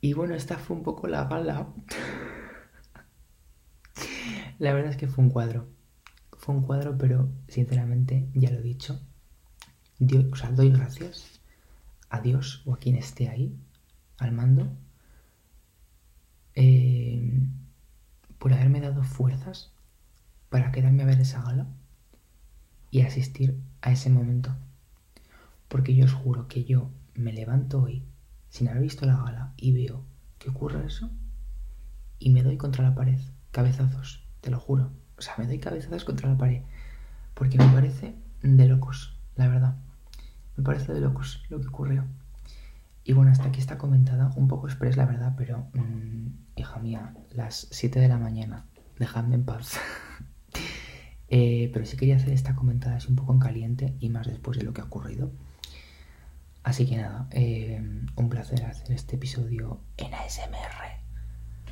Y 0.00 0.12
bueno, 0.12 0.34
esta 0.34 0.58
fue 0.58 0.76
un 0.76 0.82
poco 0.82 1.08
la 1.08 1.24
gala. 1.24 1.66
la 4.58 4.72
verdad 4.72 4.90
es 4.90 4.96
que 4.96 5.08
fue 5.08 5.24
un 5.24 5.30
cuadro. 5.30 5.68
Fue 6.32 6.54
un 6.54 6.62
cuadro, 6.62 6.98
pero 6.98 7.30
sinceramente, 7.48 8.28
ya 8.34 8.50
lo 8.50 8.58
he 8.58 8.62
dicho. 8.62 9.00
Dios, 9.98 10.26
o 10.30 10.36
sea, 10.36 10.50
doy 10.50 10.70
gracias 10.70 11.40
a 12.10 12.20
Dios 12.20 12.62
o 12.66 12.74
a 12.74 12.78
quien 12.78 12.96
esté 12.96 13.28
ahí, 13.28 13.56
al 14.18 14.32
mando, 14.32 14.68
eh, 16.54 17.40
por 18.38 18.52
haberme 18.52 18.80
dado 18.80 19.02
fuerzas 19.02 19.72
para 20.50 20.70
quedarme 20.72 21.02
a 21.02 21.06
ver 21.06 21.20
esa 21.20 21.42
gala 21.42 21.66
y 22.90 23.00
asistir 23.00 23.58
a 23.82 23.90
ese 23.90 24.10
momento. 24.10 24.54
Porque 25.68 25.94
yo 25.94 26.04
os 26.04 26.12
juro 26.12 26.46
que 26.46 26.64
yo 26.64 26.90
me 27.14 27.32
levanto 27.32 27.82
hoy 27.82 28.04
sin 28.50 28.68
haber 28.68 28.82
visto 28.82 29.06
la 29.06 29.16
gala 29.16 29.52
y 29.56 29.72
veo 29.72 30.04
que 30.38 30.50
ocurre 30.50 30.86
eso 30.86 31.10
y 32.18 32.30
me 32.30 32.42
doy 32.42 32.56
contra 32.56 32.84
la 32.84 32.94
pared, 32.94 33.18
cabezazos, 33.50 34.24
te 34.40 34.50
lo 34.50 34.60
juro. 34.60 34.90
O 35.18 35.22
sea, 35.22 35.34
me 35.38 35.46
doy 35.46 35.58
cabezazos 35.58 36.04
contra 36.04 36.28
la 36.28 36.38
pared 36.38 36.62
porque 37.34 37.58
me 37.58 37.66
parece 37.68 38.14
de 38.42 38.68
locos, 38.68 39.16
la 39.36 39.48
verdad. 39.48 39.76
Me 40.56 40.62
parece 40.62 40.92
de 40.92 41.00
locos 41.00 41.42
lo 41.48 41.60
que 41.60 41.66
ocurrió. 41.66 42.04
Y 43.02 43.12
bueno, 43.12 43.32
hasta 43.32 43.48
aquí 43.48 43.60
está 43.60 43.76
comentada, 43.76 44.30
un 44.36 44.48
poco 44.48 44.68
express 44.68 44.96
la 44.96 45.04
verdad, 45.04 45.34
pero 45.36 45.66
mm, 45.74 46.28
hija 46.56 46.78
mía, 46.78 47.14
las 47.30 47.68
7 47.70 48.00
de 48.00 48.08
la 48.08 48.18
mañana, 48.18 48.66
dejadme 48.98 49.36
en 49.36 49.44
paz. 49.44 49.78
Eh, 51.28 51.70
pero 51.72 51.84
sí 51.84 51.96
quería 51.96 52.14
hacer 52.16 52.30
esta 52.30 52.54
comentada 52.54 52.96
así 52.96 53.08
un 53.08 53.16
poco 53.16 53.32
en 53.32 53.40
caliente 53.40 53.96
y 53.98 54.08
más 54.08 54.28
después 54.28 54.56
de 54.56 54.62
lo 54.62 54.72
que 54.72 54.82
ha 54.82 54.84
ocurrido. 54.84 55.32
Así 56.62 56.86
que 56.86 56.96
nada, 56.96 57.26
eh, 57.32 57.82
un 58.14 58.28
placer 58.28 58.64
hacer 58.64 58.92
este 58.92 59.16
episodio 59.16 59.80
en 59.96 60.14
ASMR, 60.14 61.00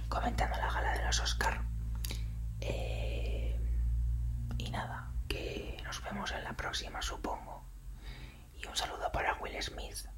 comentando 0.08 0.56
la 0.56 0.72
gala 0.72 0.98
de 0.98 1.04
los 1.04 1.20
Oscar. 1.20 1.62
Eh, 2.60 3.56
y 4.58 4.70
nada, 4.70 5.12
que 5.28 5.76
nos 5.84 6.02
vemos 6.02 6.32
en 6.32 6.42
la 6.42 6.56
próxima, 6.56 7.00
supongo. 7.00 7.64
Y 8.60 8.66
un 8.66 8.74
saludo 8.74 9.12
para 9.12 9.34
Will 9.40 9.62
Smith. 9.62 10.08